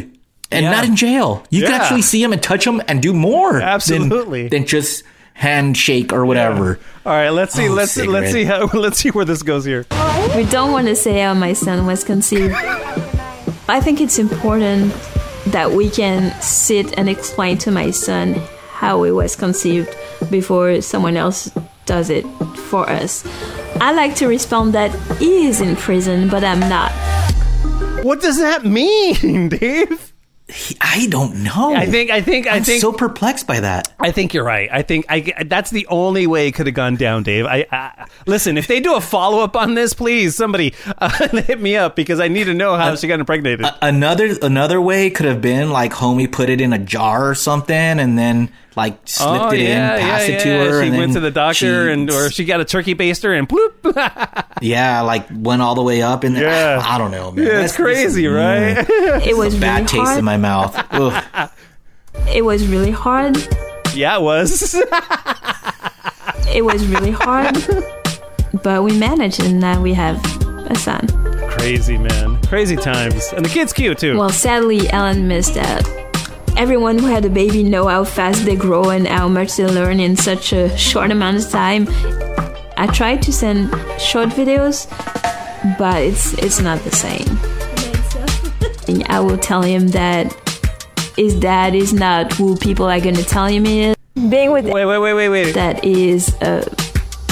[0.53, 0.71] and Yeah.
[0.71, 1.45] not in jail.
[1.51, 4.49] You can actually see him and touch him and do more, than- Absolutely.
[4.49, 5.03] than, just
[5.35, 6.79] handshake or whatever.
[7.07, 7.69] All right, let's see.
[7.69, 8.11] Oh, let's Sigrid.
[8.13, 9.87] let's see how let's see where this goes here.
[10.37, 12.55] We don't want to say how my son was conceived.
[13.69, 14.93] I think it's important
[15.47, 18.41] that we can sit and explain to my son
[18.81, 19.95] how he was conceived
[20.31, 21.53] before someone else
[21.85, 22.25] does it
[22.71, 23.27] for us.
[23.79, 26.91] I like to respond that he is in prison, but I'm not.
[28.03, 30.11] What does that mean, Dave?
[30.81, 31.75] I don't know.
[31.75, 33.93] I think I think I think I'm think so perplexed by that.
[34.01, 34.69] I think you're right.
[34.73, 37.47] I think I that's the only way it could have gone down, Dave.
[37.47, 38.59] I, I listen.
[38.59, 42.19] If they do a follow up on this, please somebody uh, hit me up because
[42.19, 43.67] I need to know how she got impregnated.
[43.81, 47.77] Another another way could have been like homie put it in a jar or something
[47.77, 50.65] and then like slipped oh it yeah, in, passed yeah, it to yeah.
[50.65, 50.83] her.
[50.83, 51.55] She and went to the doctor
[51.87, 54.45] she- and or she got a turkey baster and bloop.
[54.63, 56.81] yeah, like went all the way up and Yeah.
[56.85, 57.45] I don't know, man.
[57.47, 58.87] yeah, That's- it's crazy, this is- right?
[58.87, 60.19] mm, It was bad really taste hard.
[60.19, 61.53] in my mouth.
[62.29, 63.37] It was really hard.
[63.95, 64.75] yeah, it was.
[66.53, 67.57] It was really hard.
[68.65, 70.17] but we managed and now we have
[70.71, 71.07] a son.
[71.51, 74.19] crazy man, crazy times, and the kid's cute too.
[74.19, 75.85] Well, sadly, Ellen missed out.
[76.57, 80.01] Everyone who had a baby know how fast they grow and how much they learn
[80.01, 81.89] in such a short amount of time.
[82.77, 84.89] I try to send short videos,
[85.79, 87.29] but it's it's not the same.
[88.89, 90.33] And I will tell him that
[91.17, 93.97] his dad is not who people are gonna tell him he is.
[94.15, 95.53] Being with wait, wait, wait, wait, wait.
[95.53, 96.65] that is a,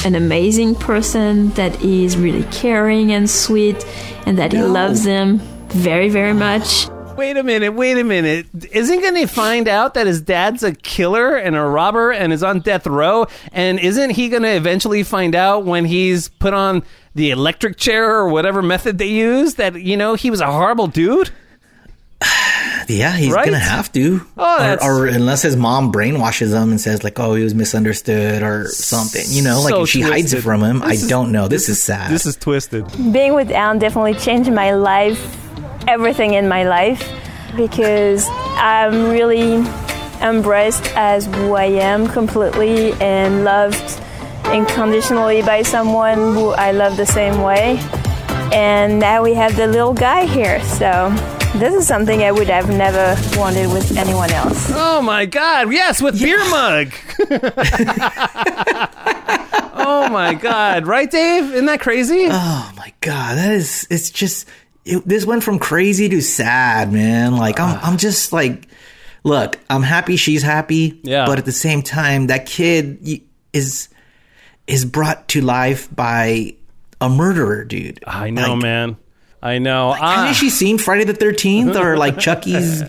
[0.05, 3.85] an amazing person, that is really caring and sweet,
[4.27, 5.39] and that he loves him
[5.69, 6.89] very, very much.
[7.19, 8.47] Wait a minute, wait a minute.
[8.73, 12.33] Isn't he going to find out that his dad's a killer and a robber and
[12.33, 13.27] is on death row?
[13.53, 16.85] And isn't he going to eventually find out when he's put on
[17.17, 20.87] the electric chair or whatever method they use that, you know, he was a horrible
[20.87, 21.31] dude?
[22.91, 23.45] Yeah, he's Right?
[23.45, 24.23] gonna have to.
[24.39, 28.43] Oh, or, or unless his mom brainwashes him and says like, "Oh, he was misunderstood"
[28.43, 29.25] or something.
[29.27, 30.83] You know, like So if she hides it from him.
[30.83, 31.49] I is- don't know.
[31.49, 32.11] This, is sad.
[32.11, 32.87] This is twisted.
[33.13, 35.48] being with Alan definitely changed my life,
[35.89, 37.03] everything in my life,
[37.57, 38.27] because
[38.57, 39.65] I'm really
[40.21, 44.01] embraced as who I am completely and loved
[44.45, 47.79] unconditionally by someone who I love the same way.
[48.53, 51.11] And now we have the little guy here, so
[51.57, 54.71] this is something I would have never wanted with anyone else.
[54.75, 55.73] Oh my God!
[55.73, 56.93] Yes, with beer mug.
[59.75, 60.87] oh my God!
[60.87, 61.53] Right, Dave?
[61.53, 62.29] Isn't that crazy?
[62.31, 64.47] Oh my god, that is it's just
[64.89, 67.37] it, this went from crazy to sad, man.
[67.37, 68.67] Like I'm I'm just like
[69.25, 71.27] look, I'm happy she's happy, Yeah.
[71.27, 73.23] but at the same time that kid
[73.53, 73.89] is
[74.67, 76.55] is brought to life by
[77.01, 78.03] a murderer, dude.
[78.07, 78.97] I know, Like, man.
[79.43, 79.95] I know.
[79.99, 80.17] Ah.
[80.17, 82.83] Hasn't she seen Friday the 13th or like Chucky's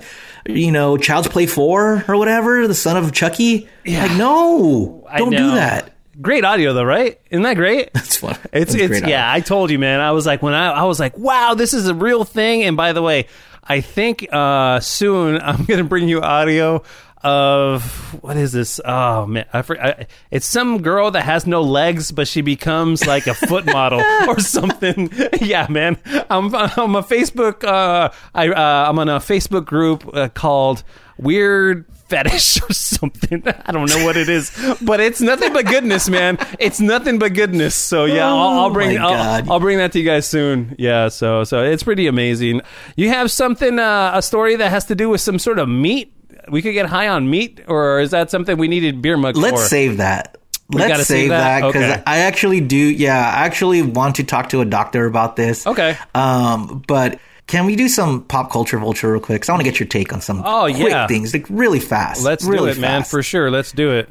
[0.48, 3.68] you know, Child's Play 4 or whatever, the son of Chucky?
[3.86, 5.06] Like no.
[5.18, 5.94] Don't do that.
[6.22, 7.20] Great audio, though, right?
[7.30, 7.92] Isn't that great?
[7.94, 8.38] That's fun.
[8.52, 9.32] It's That's it's yeah.
[9.32, 10.02] I told you, man.
[10.02, 12.64] I was like when I I was like, wow, this is a real thing.
[12.64, 13.28] And by the way,
[13.64, 16.84] I think uh, soon I'm gonna bring you audio
[17.22, 17.84] of
[18.22, 18.82] what is this?
[18.84, 23.28] Oh man, I, I it's some girl that has no legs, but she becomes like
[23.28, 25.12] a foot model or something.
[25.42, 25.98] yeah, man.
[26.30, 27.64] I'm I'm a Facebook.
[27.64, 30.84] Uh, I uh, I'm on a Facebook group uh, called
[31.18, 33.44] Weird fetish or something.
[33.66, 34.52] I don't know what it is,
[34.82, 36.38] but it's nothing but goodness, man.
[36.60, 37.76] It's nothing but goodness.
[37.76, 40.76] So yeah, I'll, I'll bring my I'll, I'll bring that to you guys soon.
[40.78, 42.62] Yeah, so so it's pretty amazing.
[42.96, 46.14] You have something uh, a story that has to do with some sort of meat.
[46.50, 49.62] We could get high on meat, or is that something we needed beer mug Let's
[49.62, 49.68] for?
[49.68, 50.38] save that.
[50.72, 52.04] gotta Let's save that because Okay.
[52.08, 52.76] I actually do.
[52.78, 55.68] Yeah, I actually want to talk to a doctor about this.
[55.68, 55.96] Okay.
[56.16, 57.20] Um, but
[57.50, 59.42] can we do some pop culture vulture real quick?
[59.42, 61.08] 'Cause I want to get your take on some Oh, quick yeah.
[61.08, 62.24] things, like really fast.
[62.24, 63.52] Let's really do really it, man, for sure.
[63.52, 64.10] Let's do it.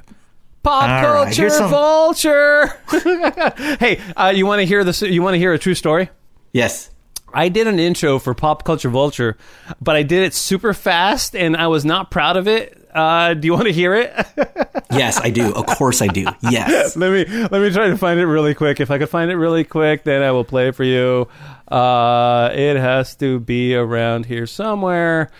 [0.62, 2.66] Pop All right, culture here's some- vulture.
[3.80, 5.01] hey, uh, you want to hear this?
[5.03, 6.11] You want to hear a true story?
[6.53, 6.91] Yes.
[7.32, 9.36] I did an intro for Pop Culture Vulture,
[9.80, 12.88] but I did it super fast, and I was not proud of it.
[12.95, 14.14] Uh, do you want to hear it?
[14.91, 15.53] Yes, I do.
[15.53, 16.24] Of course, I do.
[16.41, 16.97] Yes.
[16.97, 18.80] let me let me try to find it really quick.
[18.80, 21.28] If I could find it really quick, then I will play it for you.
[21.70, 25.30] Uh, it has to be around here somewhere.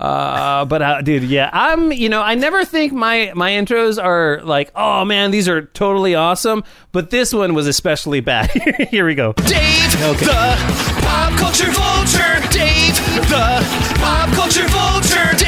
[0.00, 1.90] Uh, but uh, dude, yeah, I'm.
[1.92, 6.14] You know, I never think my my intros are like, oh man, these are totally
[6.14, 6.62] awesome.
[6.92, 8.50] But this one was especially bad.
[8.90, 9.32] here we go.
[9.32, 10.56] Dave, the
[11.02, 12.48] pop culture vulture.
[12.50, 12.96] Dave,
[13.28, 15.36] the pop culture vulture.
[15.36, 15.47] Dave, the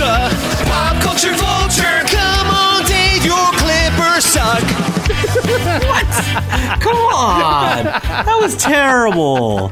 [0.00, 2.00] pop culture vulture.
[2.08, 4.89] Come on, Dave, your clippers suck.
[6.80, 7.84] Come on.
[7.84, 9.68] That was terrible.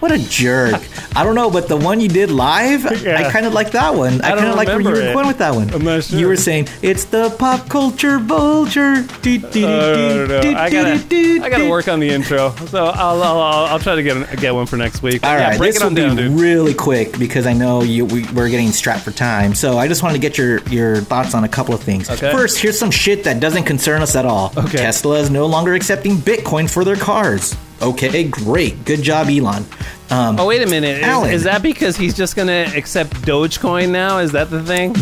[0.00, 0.82] What a jerk.
[1.16, 3.18] I don't know, but the one you did live, Yeah.
[3.26, 4.20] I kind of like that one.
[4.20, 5.70] I, I kind of like where you were going with that one.
[5.72, 6.18] I'm not sure.
[6.18, 9.02] You were saying, it's the pop culture vulture.
[9.22, 12.50] Do, do, do, Uh, no, I gotta, I gotta work on the intro.
[12.66, 15.24] So I'll, I'll, I'll, I'll try to get get one for next week.
[15.24, 16.38] All yeah, right, this will down, be dude.
[16.38, 19.54] really quick because I know you, we, we're getting strapped for time.
[19.54, 22.10] So I just wanted to get your, your thoughts on a couple of things.
[22.10, 22.30] Okay.
[22.32, 24.52] First, here's some shit that doesn't concern us at all.
[24.56, 24.76] Okay.
[24.78, 27.56] Tesla is no longer accepting Bitcoin for their cars.
[27.82, 28.84] Okay, great.
[28.84, 29.64] Good job, Elon.
[30.08, 30.98] Um, Oh wait a minute!
[30.98, 31.30] Is, Alan.
[31.32, 34.18] is that because he's just gonna accept Dogecoin now?
[34.18, 34.94] Is that the thing?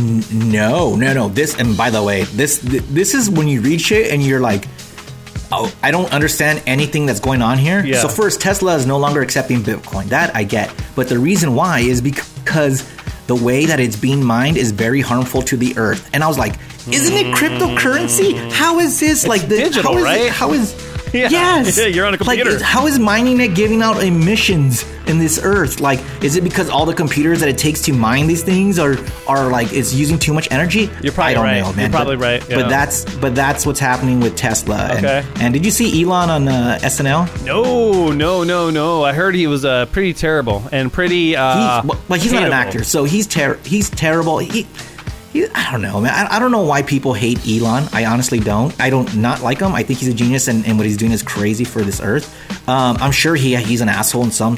[0.51, 1.29] No, no, no.
[1.29, 4.41] This and by the way, this th- this is when you read shit and you're
[4.41, 4.67] like,
[5.53, 7.85] oh, I don't understand anything that's going on here.
[7.85, 8.01] Yeah.
[8.01, 10.07] So first, Tesla is no longer accepting Bitcoin.
[10.07, 12.83] That I get, but the reason why is because
[13.27, 16.09] the way that it's being mined is very harmful to the earth.
[16.13, 16.55] And I was like,
[16.93, 18.51] isn't it cryptocurrency?
[18.53, 20.20] How is this like the digital, how is right?
[20.22, 20.74] It, how is
[21.14, 21.28] Yeah.
[21.30, 22.55] Yes, Yeah, you're on a computer.
[22.55, 25.78] Like, how is mining it giving out emissions in this earth?
[25.78, 28.97] Like, is it because all the computers that it takes to mine these things are
[29.28, 30.91] are like it's using too much energy?
[31.05, 31.61] You're probably I don't right.
[31.61, 31.78] know, man.
[31.82, 32.57] You're probably But- right, yeah.
[32.57, 34.89] But that's but that's what's happening with Tesla.
[34.91, 35.24] And- Okay.
[35.37, 37.45] And, did you see Elon on uh, SNL?
[37.45, 39.05] No, no, no, no.
[39.05, 41.37] I heard he was uh, pretty terrible and pretty.
[41.37, 44.39] Uh, he's, well, he's not an actor, so he's ter- he's terrible.
[44.39, 44.66] He,
[45.35, 46.12] he, I don't know, man.
[46.14, 47.87] I, I don't know why people hate Elon.
[47.93, 48.74] I honestly don't.
[48.80, 49.72] I don't not like him.
[49.74, 52.35] I think he's a genius, and, and what he's doing is crazy for this earth.
[52.68, 54.57] Um, I'm sure he he's an asshole in some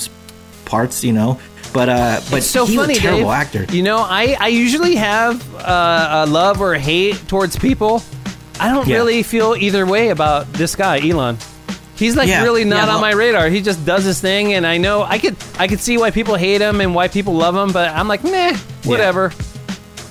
[0.64, 1.40] parts, you know.
[1.72, 3.32] But uh, but It's so he's funny, a terrible Dave.
[3.32, 3.64] actor.
[3.74, 8.02] You know, I, I usually have uh, a love or hate towards people.
[8.60, 8.96] I don't Yeah.
[8.96, 11.36] really feel either way about this guy, Elon.
[11.96, 13.48] He's like Yeah, really not yeah, on my radar.
[13.48, 16.34] He just does his thing, and I know I could I could see why people
[16.36, 19.32] hate him and why people love him, but I'm like, meh, whatever.
[19.34, 19.44] Yeah,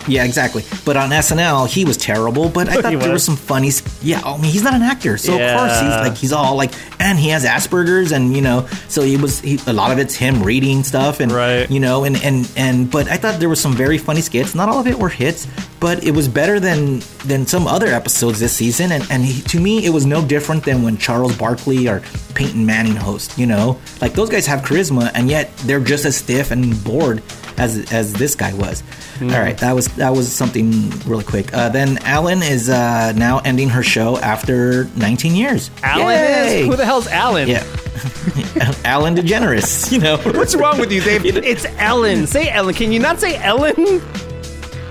[0.08, 0.64] exactly.
[0.86, 2.50] But on SNL, he was terrible.
[2.50, 3.24] But I thought He there were was?
[3.24, 3.72] some funny.
[4.02, 6.56] Yeah, oh, I mean, he's not an actor, so of course he's like he's all
[6.56, 9.98] like, and he has Asperger's, and you know, so he was he, a lot of
[10.00, 11.70] it's him reading stuff, and Right.
[11.70, 12.90] you know, and and and.
[12.92, 14.54] But I thought there was some very funny skits.
[14.56, 15.48] Not all of it were hits,
[15.80, 18.92] but it was better than than some other episodes this season.
[18.92, 22.02] And and he, to me, it was no different than when Charles Barkley or
[22.36, 23.38] Peyton Manning host.
[23.38, 27.24] You know, like those guys have charisma, and yet they're just as stiff and bored
[27.58, 28.82] as as this guy was.
[29.18, 29.32] Hmm.
[29.32, 31.54] All right, that was that was something really quick.
[31.54, 35.72] Uh, then Alan is uh, now ending her show after 19 years.
[35.84, 36.62] Alan Yay!
[36.62, 37.48] is who the hell's Alan?
[37.48, 37.64] Yeah,
[38.86, 39.92] Alan DeGeneres.
[39.96, 41.24] You know What's wrong with you, Dave?
[41.26, 42.28] It's Ellen.
[42.28, 42.74] Say Ellen.
[42.74, 44.02] Can you not say Ellen?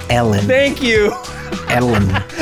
[0.08, 0.44] Ellen.
[0.46, 1.12] Thank you.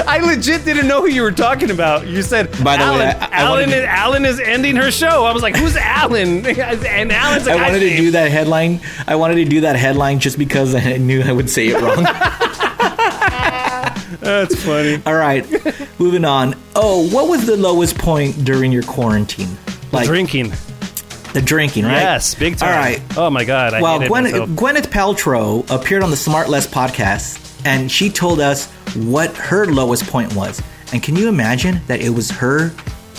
[0.07, 2.07] I legit didn't know who you were talking about.
[2.07, 3.09] You said By the way, Alan.
[3.09, 5.25] I- I Alan, wanted is, Alan is ending her show.
[5.25, 6.45] I was like, who's Alan?
[6.47, 8.81] and Alan's a I wanted to do that headline.
[9.07, 12.05] I wanted to do that headline just because I knew I would say it wrong.
[14.21, 15.03] That's funny.
[15.07, 15.45] All right,
[15.99, 16.55] moving on.
[16.77, 19.49] Oh, what was the lowest point during your quarantine?
[19.91, 20.51] Like Drinking.
[21.35, 21.93] the drinking, right?
[21.95, 22.73] Yes, big time.
[22.73, 23.03] All right.
[23.17, 23.75] Oh my god.
[23.75, 24.51] I well, hated myself.
[24.51, 30.35] Gwyneth Paltrow appeared on the SmartLess podcast, and she told us what her lowest point
[30.35, 30.61] was.
[30.93, 32.73] And can you imagine that it was her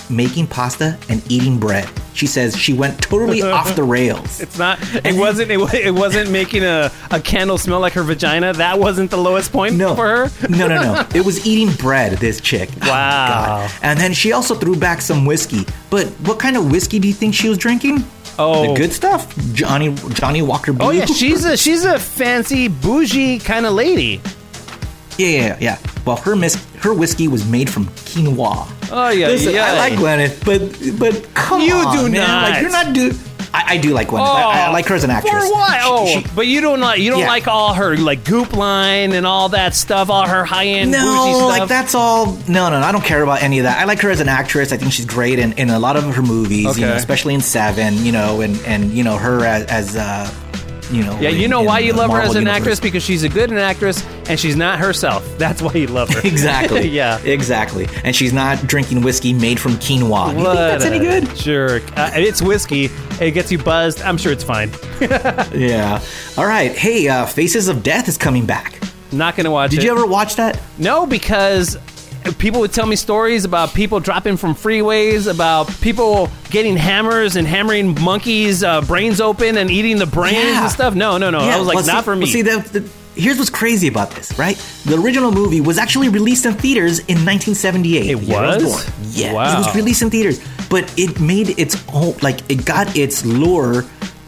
[0.10, 1.90] making pasta and eating bread?
[2.14, 4.40] She says she went totally off the rails.
[4.40, 4.78] It's not.
[5.04, 5.50] It wasn't.
[5.50, 8.54] It, it wasn't making a, a candle smell like her vagina.
[8.54, 10.48] That wasn't the lowest point No, for her.
[10.48, 11.08] no, no, no.
[11.16, 12.20] It was eating bread.
[12.20, 12.70] This chick.
[12.84, 13.68] Oh, Wow.
[13.68, 13.72] God.
[13.82, 15.66] And then she also threw back some whiskey.
[15.90, 18.04] But what kind of whiskey do you think she was drinking?
[18.40, 19.34] Oh, The good stuff.
[19.54, 20.88] Johnny Johnnie Walker Blue.
[20.88, 24.22] Oh yeah, she's a she's a fancy bougie kind of lady.
[25.18, 25.78] Yeah, yeah, yeah.
[26.06, 28.68] Well, her mis- her whiskey was made from quinoa.
[28.92, 29.66] Oh yeah, Listen, yeah.
[29.66, 32.14] I like Gwyneth, but but come You on, do man.
[32.28, 32.50] not.
[32.50, 33.12] Like you're not do.
[33.56, 34.26] I, I do like Gwyneth.
[34.26, 35.34] I, I like her as an actress.
[35.34, 35.42] For?
[35.48, 35.54] She-
[35.86, 37.28] Oh, she- but you don't like you don't Yeah.
[37.28, 41.04] like all her like goop line and all that stuff, all her high end bougie
[41.04, 41.50] no, stuff.
[41.60, 42.26] like that's all.
[42.48, 43.80] No, no, no, I don't care about any of that.
[43.80, 44.72] I like her as an actress.
[44.72, 46.98] I think she's great in, in a lot of her movies, you know, Okay.
[46.98, 50.30] especially in Seven, you know, and and you know her as, as uh,
[50.94, 51.20] you know.
[51.20, 52.58] Yeah, you know in why you love her Marvel as an universe.
[52.60, 55.28] actress because she's a good an actress and she's not herself.
[55.38, 56.22] That's why you love her.
[56.28, 56.88] Exactly.
[56.90, 57.20] yeah.
[57.24, 57.88] Exactly.
[58.04, 60.36] And she's not drinking whiskey made from quinoa.
[60.36, 61.34] What that's any good?
[61.36, 61.84] Jerk.
[61.98, 62.90] Uh, it's whiskey.
[63.20, 64.02] It gets you buzzed.
[64.02, 64.72] I'm sure it's fine.
[65.54, 66.02] Yeah.
[66.38, 66.72] All right.
[66.76, 68.80] Hey, uh, Faces of Death is coming back.
[69.12, 69.76] Not gonna watch it.
[69.78, 70.60] Did you ever watch that?
[70.78, 71.78] No, because
[72.40, 77.48] people would tell me stories about people dropping from freeways, about people getting hammers and
[77.48, 80.64] hammering monkeys' uh, brains open and eating the brains Yeah.
[80.64, 80.96] and stuff.
[80.96, 81.40] No, no, no.
[81.40, 82.20] I was like, well, not see- for me.
[82.26, 84.56] well, see, that, the, here's what's crazy about this, right?
[84.86, 88.10] The original movie was actually released in theaters in 1978.
[88.10, 89.16] It The year I was?
[89.18, 89.54] Yeah, Wow.
[89.62, 93.84] it was released in theaters, but it made its own, like, it got its lure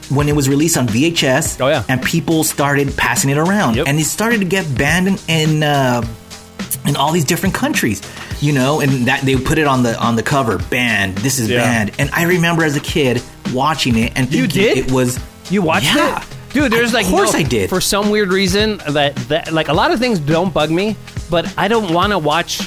[0.10, 1.60] when it was released on VHS.
[1.60, 1.84] Oh, yeah.
[1.90, 3.88] and people started passing it around, Yep.
[3.88, 5.18] and it started to get banned in.
[5.28, 6.04] in uh,
[6.86, 8.02] in all these different countries,
[8.42, 11.18] you know, and that they put it on the on the cover, banned.
[11.20, 11.62] This is Yeah.
[11.64, 13.22] banned, and I remember as a kid
[13.54, 14.78] watching it and You thinking did?
[14.78, 15.20] it was.
[15.50, 16.18] You watched yeah.
[16.22, 16.24] it?
[16.54, 17.70] Dude, there's Of like course no- I did.
[17.70, 20.96] For some weird reason that that like a lot of things don't bug me,
[21.30, 22.62] but I don't want to watch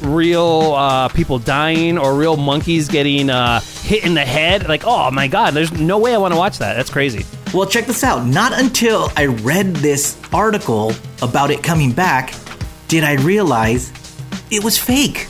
[0.00, 4.68] real uh, people dying or real monkeys getting uh, hit in the head.
[4.68, 6.74] Like, oh my god, there's no way I want to watch that.
[6.74, 7.24] That's crazy.
[7.54, 8.24] Well, check this out.
[8.26, 12.30] Not until I read this article about it coming back
[12.92, 13.90] did I realize
[14.50, 15.24] it was fake.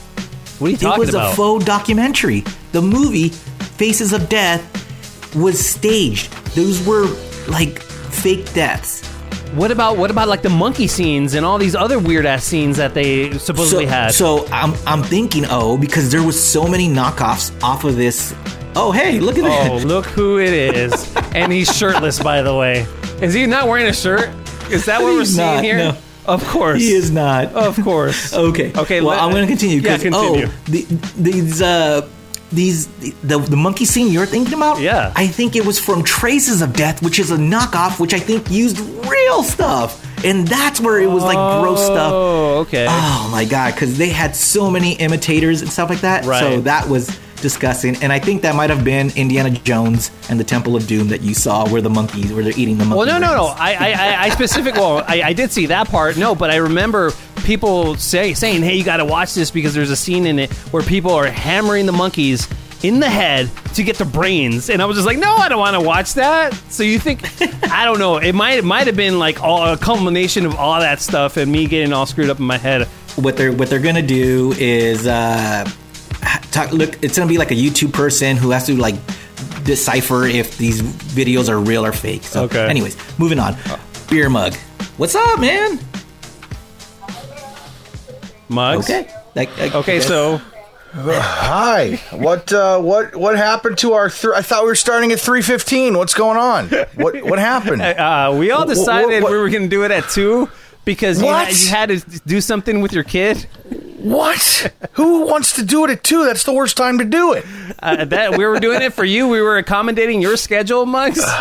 [0.59, 0.97] What are you think?
[0.97, 1.31] It was about?
[1.31, 2.43] a faux documentary.
[2.73, 4.61] The movie Faces of Death
[5.33, 6.29] was staged.
[6.55, 7.05] Those were
[7.47, 9.07] like fake deaths.
[9.53, 12.75] what about what about like the monkey scenes and all these other weird ass scenes
[12.75, 14.11] that they supposedly so, had?
[14.11, 18.35] So I'm I'm thinking, oh, because there was so many knockoffs off of this.
[18.75, 19.69] Oh, hey, look at this.
[19.69, 22.85] oh, look who it is, and he's shirtless, by the way.
[23.21, 24.31] Is he not wearing a shirt?
[24.69, 25.77] Is that what we're seeing not, here?
[25.77, 25.97] no.
[26.25, 27.53] Of course, He is not.
[27.53, 28.33] Of course.
[28.43, 28.71] Okay.
[28.75, 29.79] Okay, Well, I'm going to continue.
[29.81, 30.45] Yeah, continue.
[30.47, 30.81] Oh, the,
[31.17, 32.07] these uh,
[32.51, 32.87] these
[33.21, 34.79] the the monkey scene you're thinking about.
[34.79, 35.11] Yeah.
[35.15, 38.49] I think it was from Traces of Death, which is a knockoff, which I think
[38.51, 42.11] used real stuff, and that's where it was like gross stuff.
[42.13, 42.85] Oh, okay.
[42.87, 46.25] Oh my god, because they had so many imitators and stuff like that.
[46.25, 46.39] Right.
[46.39, 47.09] So that was
[47.43, 51.09] disgusting, and I think that might have been Indiana Jones and the Temple of Doom
[51.09, 53.05] that you saw, where the monkeys, where they're eating the monkeys.
[53.05, 53.45] Well, no, no, no.
[53.55, 54.73] I, I, I, I specific.
[54.73, 56.17] Well, I, I did see that part.
[56.17, 57.11] No, but I remember
[57.43, 60.51] people say saying, "Hey, you got to watch this because there's a scene in it
[60.71, 62.47] where people are hammering the monkeys
[62.81, 65.59] in the head to get the brains." And I was just like, "No, I don't
[65.59, 67.21] want to watch that." So you think?
[67.71, 68.17] I don't know.
[68.17, 71.51] It might it might have been like all a culmination of all that stuff and
[71.51, 72.87] me getting all screwed up in my head.
[73.15, 75.69] what they're what they're gonna do is uh
[76.51, 78.95] talk, look it's gonna be like a youtube person who has to like
[79.63, 82.65] decipher if these videos are real or fake so Okay.
[82.67, 83.55] anyways moving on
[84.09, 84.53] beer mug
[84.97, 85.79] what's up man
[88.49, 88.89] Mugs.
[88.89, 90.39] okay like, like- Okay, so
[90.95, 91.99] Hi.
[92.11, 94.11] What uh, what what happened to our?
[94.11, 95.97] Th- I thought we were starting at three fifteen.
[95.97, 96.67] What's going on?
[96.93, 97.81] What what happened?
[97.81, 100.49] uh, we all Wh- wh- decided what- we were going to do it at two
[100.85, 103.47] because you had, you had to do something with your kid.
[104.03, 104.73] What?
[104.93, 106.25] Who wants to do it at two?
[106.25, 107.45] That's the worst time to do it.
[107.79, 109.27] Uh, that we were doing it for you.
[109.29, 111.23] We were accommodating your schedule, Mugs.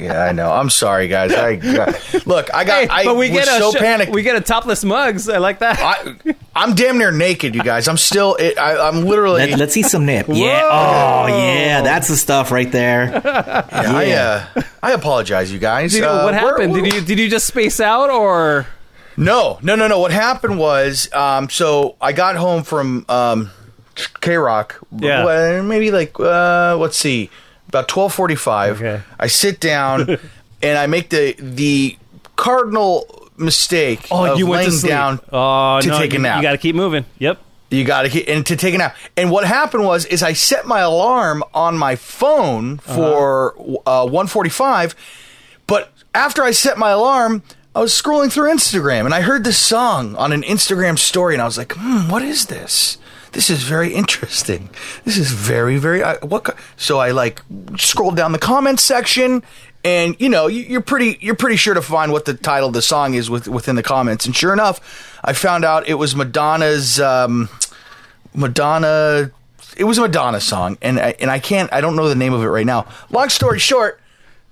[0.00, 0.50] Yeah, I know.
[0.50, 1.32] I'm sorry, guys.
[1.32, 2.52] I got, look.
[2.52, 2.82] I got.
[2.82, 4.12] Hey, I but we was get a so sh- panicked.
[4.12, 5.28] We get a topless Mugs.
[5.28, 5.78] I like that.
[5.78, 7.86] I, I'm damn near naked, you guys.
[7.86, 8.34] I'm still.
[8.34, 9.46] It, I, I'm literally.
[9.46, 14.10] let, us see some nip yeah oh yeah that's the stuff right there Yeah, I,
[14.56, 15.92] uh, I apologize, you guys.
[15.92, 16.72] Did- Uh, what we're- happened?
[16.72, 18.66] we're- Did you did you just space out or?
[19.16, 19.98] No, no, no, no.
[20.00, 23.50] What happened was, um, so I got home from um,
[23.94, 24.72] KROQ.
[24.98, 25.62] Yeah.
[25.62, 27.30] maybe like uh, let's see,
[27.68, 28.76] about twelve forty-five.
[28.82, 29.02] Okay.
[29.18, 30.18] I sit down
[30.62, 31.96] and I make the the
[32.36, 34.90] cardinal mistake Oh, of you went to sleep.
[34.90, 35.98] down oh to no!
[35.98, 36.36] take a you, nap.
[36.38, 37.04] You got to keep moving.
[37.18, 37.40] Yep.
[37.70, 38.96] You got to keep and to take a nap.
[39.16, 43.54] And what happened was is I set my alarm on my phone for
[43.86, 44.94] uh, 145,
[45.66, 47.42] but after I set my alarm,
[47.74, 51.42] I was scrolling through Instagram and I heard this song on an Instagram story and
[51.42, 52.98] I was like, "Hmm, what is this?"
[53.32, 54.70] This is very interesting.
[55.04, 56.02] This is very, very.
[56.20, 56.44] What?
[56.44, 57.42] co-" So I like
[57.76, 59.42] scrolled down the comments section,
[59.84, 62.74] and you know, you, you're pretty, you're pretty sure to find what the title of
[62.74, 64.24] the song is with, within the comments.
[64.24, 67.00] And sure enough, I found out it was Madonna's.
[67.00, 67.48] Um,
[68.34, 69.30] Madonna.
[69.76, 71.72] It was a Madonna song, and I, and I can't.
[71.72, 72.86] I don't know the name of it right now.
[73.10, 74.00] Long story short,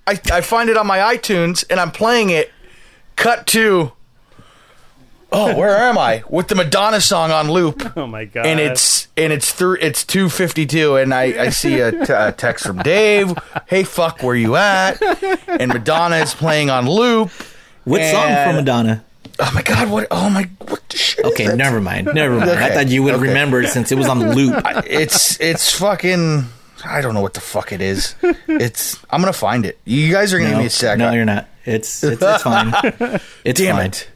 [0.07, 2.51] I, I find it on my iTunes, and I'm playing it.
[3.17, 3.93] Cut to.
[5.35, 6.23] Oh, where am I?
[6.29, 8.45] With the Madonna song on loop, Oh my god!
[8.45, 12.13] and it's and it's through it's two fifty two, and I I see a, t-
[12.13, 13.33] a text from Dave.
[13.67, 15.01] Hey, fuck, where you at?
[15.49, 17.31] And Madonna is playing on loop.
[17.85, 19.05] what song from madonna
[19.39, 19.91] Oh my god!
[19.91, 20.07] What?
[20.11, 20.51] Oh my!
[20.69, 21.25] What the shit?
[21.25, 21.57] okay that?
[21.57, 23.29] never mind never mind i thought you would okay.
[23.29, 24.55] remember it since it was on loop
[24.87, 26.45] it's it's fucking
[26.85, 28.15] I don't know what the fuck it is.
[28.49, 28.99] it's.
[29.11, 29.79] I'm gonna find it.
[29.85, 30.99] You guys are gonna give me a sec.
[30.99, 31.49] No, you're not.
[31.65, 32.73] It's it's, it's fine.
[33.45, 33.87] It's Damn fine.
[33.87, 34.09] it.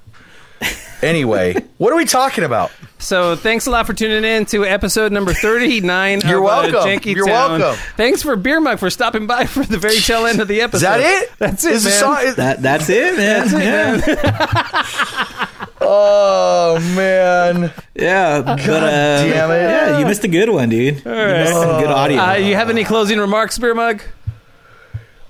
[1.03, 2.73] Anyway, what are we talking about?
[2.99, 6.75] So thanks a lot for tuning in to episode number 39 You're of welcome.
[6.77, 7.61] Uh, Janky You're Town.
[7.61, 7.79] welcome.
[7.99, 10.77] Thanks for Beer Mug for stopping by for the very tail end of the episode.
[10.77, 11.31] Is that it?
[11.39, 11.93] That's it, Is man.
[11.93, 14.03] song- is- That that's it, man.
[14.07, 15.66] yeah.
[15.81, 17.73] Oh man.
[17.95, 19.55] Yeah, but uh, damn it.
[19.55, 21.05] yeah, you missed a good one, dude.
[21.05, 22.19] You missed some good audio.
[22.21, 24.03] Uh, you have any closing remarks, Beer Mug?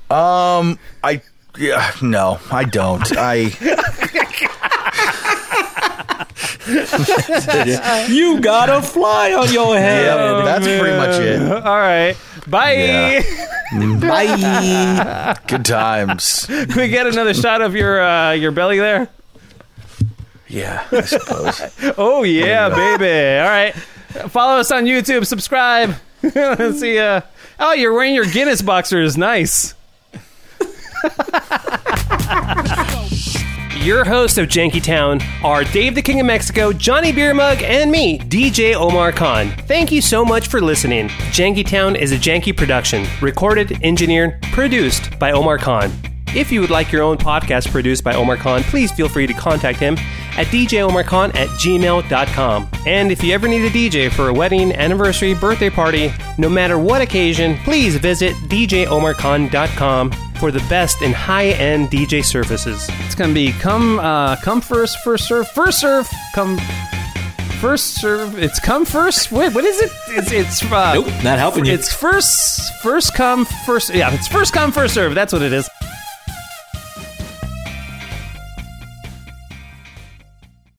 [0.08, 1.20] Um, I
[1.58, 3.16] yeah, no, I don't.
[3.16, 3.50] I
[8.08, 10.04] you got a fly on your head.
[10.04, 11.52] yeah, that's pretty much it.
[11.66, 12.16] All right.
[12.46, 12.72] Bye.
[12.74, 13.22] Yeah.
[14.00, 15.36] Bye.
[15.46, 16.46] Good times.
[16.46, 19.08] Can we get another shot of your uh, your belly there?
[20.48, 21.60] Yeah, I suppose.
[21.98, 23.40] Oh yeah, baby.
[23.40, 23.74] All right.
[24.30, 25.26] Follow us on YouTube.
[25.26, 25.94] Subscribe.
[26.22, 26.98] Let's see.
[26.98, 27.22] Uh,
[27.58, 29.16] oh, you're wearing your Guinness boxers.
[29.16, 29.74] Nice.
[33.86, 37.88] Your hosts of Janky Town are Dave the King of Mexico, Johnny Beer Mug, and
[37.88, 39.50] me, DJ Omar Khan.
[39.68, 41.06] Thank you so much for listening.
[41.30, 45.92] Janky Town is a janky production, recorded, engineered, produced by Omar Khan.
[46.36, 49.32] If you would like your own podcast produced by Omar Khan, please feel free to
[49.32, 49.94] contact him
[50.36, 52.68] at djomarkhan at gmail.com.
[52.86, 56.78] And if you ever need a DJ for a wedding, anniversary, birthday party, no matter
[56.78, 62.86] what occasion, please visit djomarkhan.com for the best in high-end DJ services.
[63.06, 66.58] It's gonna be come uh, come first, first serve, first serve, come
[67.62, 68.38] first serve.
[68.38, 69.32] It's come first.
[69.32, 69.90] Wait, what is it?
[70.08, 71.72] It's it's uh, Nope, not helping you.
[71.72, 73.94] It's first first come first.
[73.94, 75.14] Yeah, it's first come first serve.
[75.14, 75.66] That's what it is.